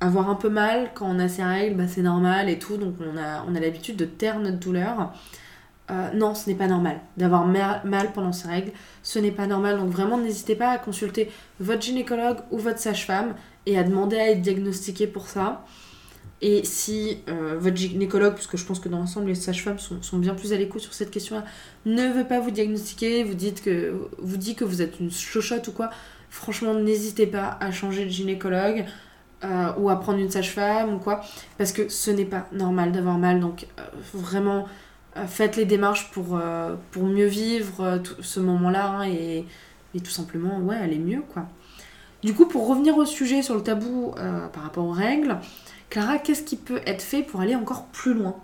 avoir 0.00 0.30
un 0.30 0.34
peu 0.36 0.50
mal 0.50 0.90
quand 0.94 1.06
on 1.08 1.18
a 1.18 1.28
ses 1.28 1.44
règles, 1.44 1.76
bah, 1.76 1.88
c'est 1.88 2.02
normal 2.02 2.50
et 2.50 2.58
tout, 2.58 2.76
donc 2.76 2.96
on 3.00 3.16
a, 3.18 3.44
on 3.48 3.54
a 3.54 3.60
l'habitude 3.60 3.96
de 3.96 4.04
taire 4.06 4.38
notre 4.40 4.58
douleur. 4.58 5.12
Euh, 5.90 6.10
non, 6.14 6.34
ce 6.34 6.50
n'est 6.50 6.56
pas 6.56 6.66
normal 6.66 7.00
d'avoir 7.16 7.46
ma- 7.46 7.82
mal 7.84 8.12
pendant 8.12 8.32
ses 8.32 8.48
règles, 8.48 8.72
ce 9.04 9.18
n'est 9.20 9.30
pas 9.32 9.46
normal, 9.46 9.78
donc 9.78 9.90
vraiment 9.90 10.18
n'hésitez 10.18 10.56
pas 10.56 10.70
à 10.70 10.78
consulter 10.78 11.30
votre 11.60 11.82
gynécologue 11.82 12.38
ou 12.50 12.58
votre 12.58 12.80
sage-femme 12.80 13.34
et 13.66 13.78
à 13.78 13.84
demander 13.84 14.16
à 14.16 14.30
être 14.30 14.42
diagnostiqué 14.42 15.06
pour 15.06 15.28
ça. 15.28 15.64
Et 16.42 16.64
si 16.64 17.18
euh, 17.28 17.56
votre 17.58 17.76
gynécologue, 17.76 18.34
puisque 18.34 18.56
je 18.56 18.64
pense 18.64 18.78
que 18.78 18.88
dans 18.88 18.98
l'ensemble 18.98 19.28
les 19.28 19.34
sages-femmes 19.34 19.78
sont, 19.78 20.02
sont 20.02 20.18
bien 20.18 20.34
plus 20.34 20.52
à 20.52 20.56
l'écoute 20.56 20.82
sur 20.82 20.92
cette 20.92 21.10
question-là, 21.10 21.44
ne 21.86 22.08
veut 22.12 22.26
pas 22.26 22.40
vous 22.40 22.50
diagnostiquer, 22.50 23.24
vous, 23.24 23.34
dites 23.34 23.62
que, 23.62 23.94
vous 24.18 24.36
dit 24.36 24.54
que 24.54 24.64
vous 24.64 24.82
êtes 24.82 25.00
une 25.00 25.10
chochotte 25.10 25.66
ou 25.68 25.72
quoi, 25.72 25.90
franchement 26.28 26.74
n'hésitez 26.74 27.26
pas 27.26 27.56
à 27.60 27.70
changer 27.72 28.04
de 28.04 28.10
gynécologue 28.10 28.84
euh, 29.44 29.72
ou 29.78 29.88
à 29.88 29.98
prendre 29.98 30.18
une 30.18 30.30
sage-femme 30.30 30.94
ou 30.94 30.98
quoi, 30.98 31.22
parce 31.56 31.72
que 31.72 31.88
ce 31.88 32.10
n'est 32.10 32.26
pas 32.26 32.46
normal 32.52 32.92
d'avoir 32.92 33.16
mal, 33.16 33.40
donc 33.40 33.66
euh, 33.78 33.82
vraiment 34.12 34.66
faites 35.28 35.56
les 35.56 35.64
démarches 35.64 36.10
pour, 36.10 36.38
pour 36.90 37.04
mieux 37.04 37.24
vivre 37.24 38.02
ce 38.20 38.38
moment-là 38.38 38.86
hein, 38.86 39.08
et, 39.08 39.46
et 39.94 40.00
tout 40.00 40.10
simplement, 40.10 40.58
ouais, 40.58 40.76
aller 40.76 40.98
mieux 40.98 41.22
quoi. 41.32 41.46
Du 42.26 42.34
coup, 42.34 42.46
pour 42.46 42.66
revenir 42.66 42.98
au 42.98 43.04
sujet 43.04 43.40
sur 43.40 43.54
le 43.54 43.62
tabou 43.62 44.12
euh, 44.18 44.48
par 44.48 44.64
rapport 44.64 44.84
aux 44.84 44.90
règles, 44.90 45.36
Clara, 45.90 46.18
qu'est-ce 46.18 46.42
qui 46.42 46.56
peut 46.56 46.80
être 46.84 47.00
fait 47.00 47.22
pour 47.22 47.40
aller 47.40 47.54
encore 47.54 47.84
plus 47.92 48.14
loin? 48.14 48.34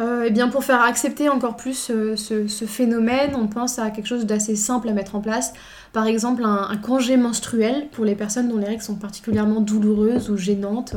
Euh, 0.00 0.24
eh 0.26 0.30
bien, 0.30 0.48
pour 0.48 0.64
faire 0.64 0.80
accepter 0.80 1.28
encore 1.28 1.54
plus 1.54 1.90
euh, 1.90 2.16
ce, 2.16 2.64
phénomène, 2.64 3.34
on 3.34 3.46
pense 3.46 3.78
à 3.78 3.90
quelque 3.90 4.06
chose 4.06 4.24
d'assez 4.24 4.56
simple 4.56 4.88
à 4.88 4.94
mettre 4.94 5.14
en 5.14 5.20
place. 5.20 5.52
Par 5.92 6.06
exemple, 6.06 6.42
un, 6.42 6.74
congé 6.78 7.18
menstruel 7.18 7.88
pour 7.92 8.06
les 8.06 8.14
personnes 8.14 8.48
dont 8.48 8.56
les 8.56 8.64
règles 8.64 8.82
sont 8.82 8.96
particulièrement 8.96 9.60
douloureuses 9.60 10.30
ou 10.30 10.38
gênantes. 10.38 10.96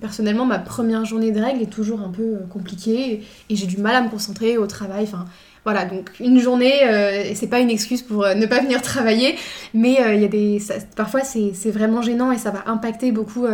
Personnellement, 0.00 0.46
ma 0.46 0.58
première 0.58 1.04
journée 1.04 1.30
de 1.30 1.40
règles 1.42 1.60
est 1.60 1.70
toujours 1.70 2.00
un 2.00 2.10
peu 2.10 2.38
compliquée 2.48 3.22
et, 3.50 3.54
j'ai 3.54 3.66
du 3.66 3.76
mal 3.76 3.96
à 3.96 4.00
me 4.00 4.08
concentrer 4.08 4.56
au 4.56 4.66
travail. 4.66 5.06
Voilà, 5.64 5.84
donc 5.84 6.10
une 6.20 6.38
journée, 6.38 6.84
euh, 6.84 7.32
c'est 7.34 7.48
pas 7.48 7.60
une 7.60 7.70
excuse 7.70 8.02
pour 8.02 8.24
euh, 8.24 8.34
ne 8.34 8.46
pas 8.46 8.60
venir 8.60 8.80
travailler, 8.80 9.36
mais 9.74 10.00
euh, 10.00 10.14
il 10.14 10.22
y 10.22 10.24
a 10.24 10.28
des, 10.28 10.58
parfois 10.96 11.20
c'est 11.20 11.70
vraiment 11.70 12.00
gênant 12.00 12.32
et 12.32 12.38
ça 12.38 12.50
va 12.50 12.62
impacter 12.66 13.12
beaucoup 13.12 13.46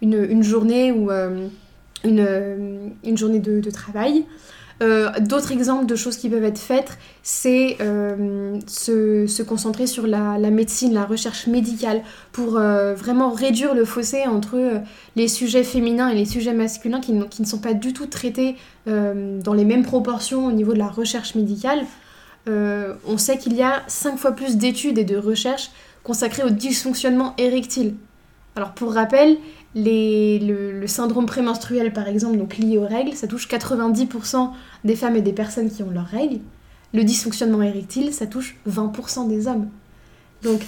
une, 0.00 0.42
journée 0.42 0.92
ou 0.92 1.10
une, 2.04 3.16
journée 3.16 3.40
de 3.40 3.70
travail. 3.70 4.24
Euh, 4.80 5.10
D'autres 5.20 5.52
exemples 5.52 5.86
de 5.86 5.96
choses 5.96 6.16
qui 6.16 6.28
peuvent 6.28 6.44
être 6.44 6.58
faites, 6.58 6.98
c'est 7.22 7.76
euh, 7.80 8.58
se, 8.66 9.42
concentrer 9.42 9.86
sur 9.86 10.06
la, 10.06 10.38
médecine, 10.50 10.94
la 10.94 11.04
recherche 11.04 11.46
médicale, 11.46 12.02
pour 12.32 12.56
euh, 12.56 12.94
vraiment 12.94 13.30
réduire 13.30 13.74
le 13.74 13.84
fossé 13.84 14.26
entre 14.26 14.80
les 15.16 15.28
sujets 15.28 15.64
féminins 15.64 16.08
et 16.08 16.14
les 16.14 16.24
sujets 16.24 16.54
masculins 16.54 17.00
qui, 17.00 17.18
qui 17.28 17.42
ne 17.42 17.46
sont 17.46 17.58
pas 17.58 17.74
du 17.74 17.92
tout 17.92 18.06
traités 18.06 18.56
dans 18.86 19.52
les 19.52 19.66
mêmes 19.66 19.84
proportions 19.84 20.46
au 20.46 20.52
niveau 20.52 20.72
de 20.72 20.78
la 20.78 20.88
recherche 20.88 21.34
médicale. 21.34 21.84
On 22.46 23.18
sait 23.18 23.36
qu'il 23.36 23.54
y 23.54 23.62
a 23.62 23.82
5 23.86 24.16
fois 24.16 24.32
plus 24.32 24.56
d'études 24.56 24.96
et 24.96 25.04
de 25.04 25.18
recherches 25.18 25.70
consacrées 26.02 26.42
au 26.42 26.48
dysfonctionnement 26.48 27.34
érectile. 27.36 27.94
Alors 28.56 28.72
pour 28.72 28.92
rappel, 28.94 29.36
les- 29.74 30.38
le, 30.40 30.80
le 30.80 30.86
syndrome 30.86 31.26
prémenstruel, 31.26 31.92
par 31.92 32.08
exemple, 32.08 32.38
donc 32.38 32.56
lié 32.56 32.78
aux 32.78 32.86
règles, 32.86 33.14
ça 33.14 33.26
touche 33.26 33.48
90% 33.48 34.52
des 34.84 34.96
femmes 34.96 35.16
et 35.16 35.22
des 35.22 35.32
personnes 35.32 35.70
qui 35.70 35.82
ont 35.82 35.90
leurs 35.90 36.06
règles. 36.06 36.40
Le 36.94 37.04
dysfonctionnement 37.04 37.62
érectile, 37.62 38.12
ça 38.14 38.26
touche 38.26 38.56
20% 38.66 39.28
des 39.28 39.46
hommes. 39.46 39.68
Donc, 40.42 40.62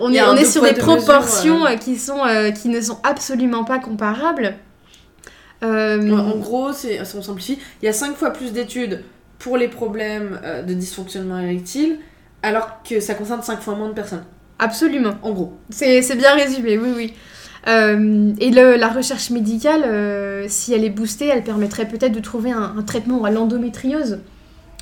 on 0.00 0.12
est, 0.12 0.22
on 0.22 0.36
est 0.36 0.44
sur 0.44 0.62
des 0.62 0.74
proportions 0.74 1.64
euh. 1.64 1.70
euh, 1.70 1.76
qui, 1.76 1.96
sont, 1.96 2.24
euh, 2.26 2.50
qui 2.50 2.68
ne 2.68 2.80
sont 2.80 2.98
absolument 3.02 3.64
pas 3.64 3.78
comparables. 3.78 4.54
Euh, 5.64 6.12
En 6.12 6.36
gros, 6.36 6.72
c'est, 6.72 7.04
si 7.04 7.16
on 7.16 7.22
simplifie, 7.22 7.58
il 7.82 7.86
y 7.86 7.88
a 7.88 7.92
5 7.92 8.14
fois 8.16 8.30
plus 8.30 8.52
d'études 8.52 9.02
pour 9.38 9.56
les 9.56 9.68
problèmes 9.68 10.40
de 10.66 10.74
dysfonctionnement 10.74 11.38
érectile, 11.38 11.98
alors 12.42 12.82
que 12.88 13.00
ça 13.00 13.14
concerne 13.14 13.42
5 13.42 13.60
fois 13.60 13.74
moins 13.74 13.88
de 13.88 13.94
personnes. 13.94 14.24
Absolument. 14.58 15.14
En 15.22 15.32
gros. 15.32 15.54
C'est 15.70 16.00
c'est 16.02 16.16
bien 16.16 16.34
résumé, 16.34 16.78
oui, 16.78 16.90
oui. 16.96 17.14
Euh, 17.68 18.32
et 18.38 18.50
la 18.50 18.88
recherche 18.88 19.30
médicale, 19.30 19.82
euh, 19.84 20.46
si 20.48 20.72
elle 20.72 20.84
est 20.84 20.90
boostée, 20.90 21.26
elle 21.26 21.42
permettrait 21.42 21.88
peut-être 21.88 22.12
de 22.12 22.20
trouver 22.20 22.52
un, 22.52 22.82
traitement 22.86 23.24
à 23.24 23.30
l'endométriose, 23.30 24.20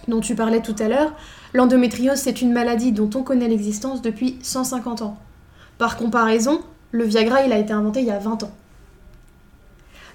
dont 0.09 0.21
tu 0.21 0.35
parlais 0.35 0.61
tout 0.61 0.77
à 0.79 0.89
l'heure. 0.89 1.13
L'endométriose, 1.55 2.19
c'est 2.19 2.43
une 2.43 2.53
maladie 2.53 2.93
dont 2.93 3.11
on 3.15 3.23
connaît 3.23 3.49
l'existence 3.49 4.03
depuis 4.03 4.39
150 4.43 5.03
ans. 5.03 5.19
Par 5.79 5.97
comparaison, 5.97 6.61
le 6.91 7.05
Viagra, 7.05 7.45
il 7.45 7.53
a 7.53 7.59
été 7.59 7.73
inventé 7.73 8.01
il 8.01 8.07
y 8.07 8.11
a 8.11 8.19
20 8.19 8.43
ans. 8.43 8.53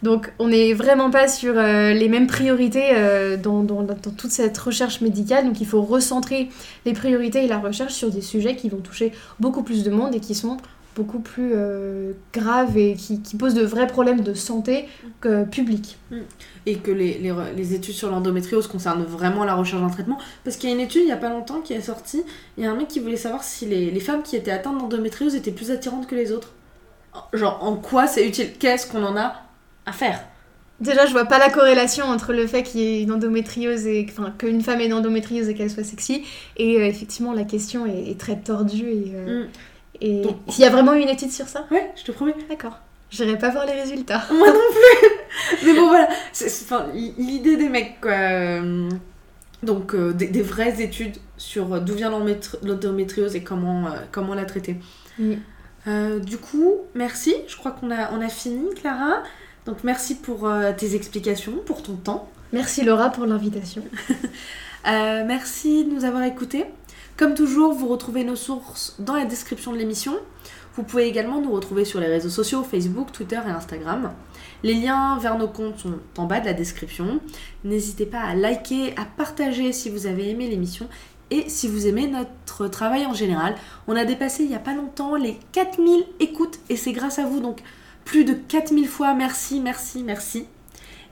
Donc 0.01 0.31
on 0.39 0.47
n'est 0.47 0.73
vraiment 0.73 1.09
pas 1.11 1.27
sur 1.27 1.57
euh, 1.57 1.91
les 1.91 2.07
mêmes 2.07 2.27
priorités 2.27 2.93
dans 3.43 3.65
toute 3.65 4.31
cette 4.31 4.57
recherche 4.57 5.01
médicale. 5.01 5.45
Donc 5.45 5.59
il 5.59 5.67
faut 5.67 5.81
recentrer 5.81 6.49
les 6.85 6.93
priorités 6.93 7.43
et 7.43 7.47
la 7.47 7.57
recherche 7.57 7.93
sur 7.93 8.09
des 8.09 8.21
sujets 8.21 8.55
qui 8.55 8.69
vont 8.69 8.77
toucher 8.77 9.11
beaucoup 9.39 9.63
plus 9.63 9.83
de 9.83 9.89
monde 9.89 10.15
et 10.15 10.21
qui 10.21 10.35
sont 10.35 10.57
beaucoup 10.99 11.19
plus 11.19 11.51
euh, 11.55 12.11
graves 12.33 12.77
et 12.77 12.93
qui, 12.95 13.21
qui 13.21 13.37
posent 13.37 13.53
de 13.53 13.63
vrais 13.63 13.87
problèmes 13.87 14.19
de 14.19 14.33
santé 14.33 14.89
que 15.21 15.45
publics. 15.45 15.97
Et 16.65 16.75
que 16.75 16.91
les, 16.91 17.17
les, 17.55 17.73
études 17.73 17.93
sur 17.95 18.09
l'endométriose 18.11 18.67
concernent 18.67 19.03
vraiment 19.03 19.45
la 19.45 19.55
recherche 19.55 19.81
d'un 19.81 19.89
traitement. 19.89 20.17
Parce 20.43 20.57
qu'il 20.57 20.69
y 20.69 20.73
a 20.73 20.75
une 20.75 20.81
étude 20.81 21.03
il 21.03 21.07
y 21.07 21.13
a 21.13 21.17
pas 21.17 21.29
longtemps 21.29 21.61
qui 21.61 21.73
est 21.73 21.81
sortie. 21.81 22.23
Il 22.57 22.65
y 22.65 22.67
a 22.67 22.71
un 22.71 22.75
mec 22.75 22.89
qui 22.89 22.99
voulait 22.99 23.15
savoir 23.15 23.43
si 23.43 23.65
les, 23.65 23.91
les 23.91 23.99
femmes 24.01 24.23
qui 24.23 24.35
étaient 24.35 24.51
atteintes 24.51 24.77
d'endométriose 24.77 25.35
étaient 25.35 25.51
plus 25.51 25.71
attirantes 25.71 26.05
que 26.05 26.15
les 26.15 26.33
autres. 26.33 26.51
Genre, 27.33 27.57
en 27.63 27.75
quoi 27.77 28.05
c'est 28.05 28.27
utile? 28.27 28.51
Qu'est-ce 28.59 28.85
qu'on 28.91 29.03
en 29.03 29.15
a 29.15 29.35
à 29.85 29.93
faire? 29.93 30.19
Déjà, 30.81 31.05
je 31.05 31.11
vois 31.11 31.25
pas 31.25 31.39
la 31.39 31.49
corrélation 31.49 32.05
entre 32.05 32.33
le 32.33 32.45
fait 32.47 32.63
qu'il 32.63 32.81
y 32.81 32.83
ait 32.83 33.01
une 33.03 33.11
endométriose 33.11 33.85
et 33.87 34.05
enfin 34.09 34.33
qu'une 34.37 34.61
femme 34.61 34.79
ait 34.81 34.85
une 34.85 34.93
endométriose 34.93 35.49
et 35.49 35.53
qu'elle 35.53 35.71
soit 35.71 35.83
sexy. 35.83 36.23
Et 36.57 36.77
euh, 36.77 36.85
effectivement, 36.85 37.33
la 37.33 37.43
question 37.43 37.85
est, 37.85 38.11
est 38.11 38.19
très 38.19 38.37
tordue. 38.37 38.89
Et, 38.89 39.11
euh, 39.13 39.45
Mm. 39.45 39.47
Et 40.01 40.23
s'il 40.49 40.63
y 40.63 40.67
a 40.67 40.69
vraiment 40.69 40.93
une 40.93 41.09
étude 41.09 41.31
sur 41.31 41.47
ça, 41.47 41.65
Ouais, 41.71 41.91
je 41.95 42.03
te 42.03 42.11
promets. 42.11 42.35
d'accord. 42.49 42.79
J'irai 43.11 43.37
pas 43.37 43.49
voir 43.49 43.65
les 43.65 43.73
résultats. 43.73 44.23
Moi 44.31 44.47
non 44.47 44.53
plus 44.53 45.65
Mais 45.67 45.73
bon, 45.73 45.87
voilà, 45.87 46.07
l'idée 46.93 47.57
des 47.57 47.67
mecs, 47.69 47.99
quoi. 48.01 48.11
euh, 48.11 48.89
Donc, 49.63 49.95
euh, 49.95 50.13
des, 50.13 50.27
des 50.27 50.41
vraies 50.43 50.81
études 50.81 51.17
sur 51.37 51.73
euh, 51.73 51.79
d'où 51.79 51.95
vient 51.95 52.11
l'endométri- 52.11 52.57
l'endométriose 52.63 53.35
et 53.35 53.43
comment, 53.43 53.87
euh, 53.87 53.91
comment 54.11 54.35
la 54.35 54.45
traiter. 54.45 54.75
Mm. 55.17 55.33
Euh, 55.87 56.19
du 56.19 56.37
coup, 56.37 56.75
merci. 56.93 57.33
Je 57.47 57.57
crois 57.57 57.71
qu'on 57.71 57.89
a, 57.89 58.11
on 58.13 58.21
a 58.21 58.29
fini, 58.29 58.73
Clara. 58.75 59.23
Donc, 59.65 59.77
merci 59.83 60.15
pour 60.15 60.49
tes 60.77 60.95
explications, 60.95 61.53
pour 61.65 61.81
ton 61.83 61.93
temps. 61.95 62.29
Merci 62.53 62.83
Laura 62.83 63.09
pour 63.09 63.25
l'invitation. 63.25 63.83
Merci 64.85 65.83
de 65.85 65.93
nous 65.93 66.05
avoir 66.05 66.23
écoutés. 66.23 66.65
Comme 67.19 67.35
toujours, 67.35 67.73
vous 67.73 67.89
retrouvez 67.89 68.23
nos 68.23 68.37
sources 68.37 68.95
dans 68.97 69.13
la 69.13 69.25
description 69.25 69.73
de 69.73 69.77
l'émission. 69.77 70.13
Vous 70.75 70.83
pouvez 70.83 71.05
également 71.05 71.41
nous 71.41 71.51
retrouver 71.51 71.83
sur 71.83 71.99
les 71.99 72.07
réseaux 72.07 72.29
sociaux 72.29 72.63
Facebook, 72.63 73.11
Twitter 73.11 73.41
et 73.45 73.49
Instagram. 73.49 74.13
Les 74.63 74.73
liens 74.73 75.17
vers 75.17 75.37
nos 75.37 75.49
comptes 75.49 75.79
sont 75.79 75.99
en 76.15 76.27
bas 76.27 76.39
de 76.39 76.45
la 76.45 76.53
description. 76.53 77.19
N'hésitez 77.65 78.05
pas 78.05 78.21
à 78.21 78.35
liker, 78.35 78.93
à 78.95 79.03
partager 79.03 79.73
si 79.73 79.89
vous 79.89 80.07
avez 80.07 80.29
aimé 80.29 80.47
l'émission 80.47 80.87
et 81.29 81.49
si 81.49 81.67
vous 81.67 81.87
aimez 81.87 82.07
notre 82.07 82.69
travail 82.69 83.05
en 83.05 83.13
général. 83.13 83.55
On 83.89 83.97
a 83.97 84.05
dépassé 84.05 84.43
il 84.43 84.49
n'y 84.49 84.55
a 84.55 84.59
pas 84.59 84.73
longtemps 84.73 85.17
les 85.17 85.37
4000 85.51 86.05
écoutes 86.21 86.59
et 86.69 86.77
c'est 86.77 86.93
grâce 86.93 87.19
à 87.19 87.25
vous. 87.25 87.41
Donc 87.41 87.63
plus 88.05 88.23
de 88.23 88.31
4000 88.31 88.87
fois 88.87 89.13
merci, 89.13 89.59
merci, 89.59 90.03
merci. 90.03 90.45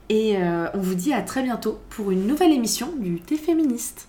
Et 0.07 0.37
euh, 0.37 0.69
on 0.73 0.79
vous 0.79 0.95
dit 0.95 1.11
à 1.11 1.21
très 1.21 1.43
bientôt 1.43 1.81
pour 1.89 2.11
une 2.11 2.27
nouvelle 2.27 2.53
émission 2.53 2.93
du 2.97 3.19
Thé 3.19 3.35
féministe. 3.35 4.07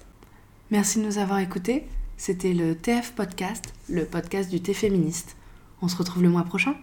Merci 0.70 0.98
de 0.98 1.06
nous 1.06 1.16
avoir 1.16 1.38
écoutés. 1.38 1.86
C'était 2.18 2.52
le 2.52 2.76
TF 2.76 3.12
Podcast, 3.12 3.72
le 3.88 4.04
podcast 4.04 4.50
du 4.50 4.60
Thé 4.60 4.74
féministe. 4.74 5.34
On 5.80 5.88
se 5.88 5.96
retrouve 5.96 6.22
le 6.22 6.28
mois 6.28 6.44
prochain. 6.44 6.74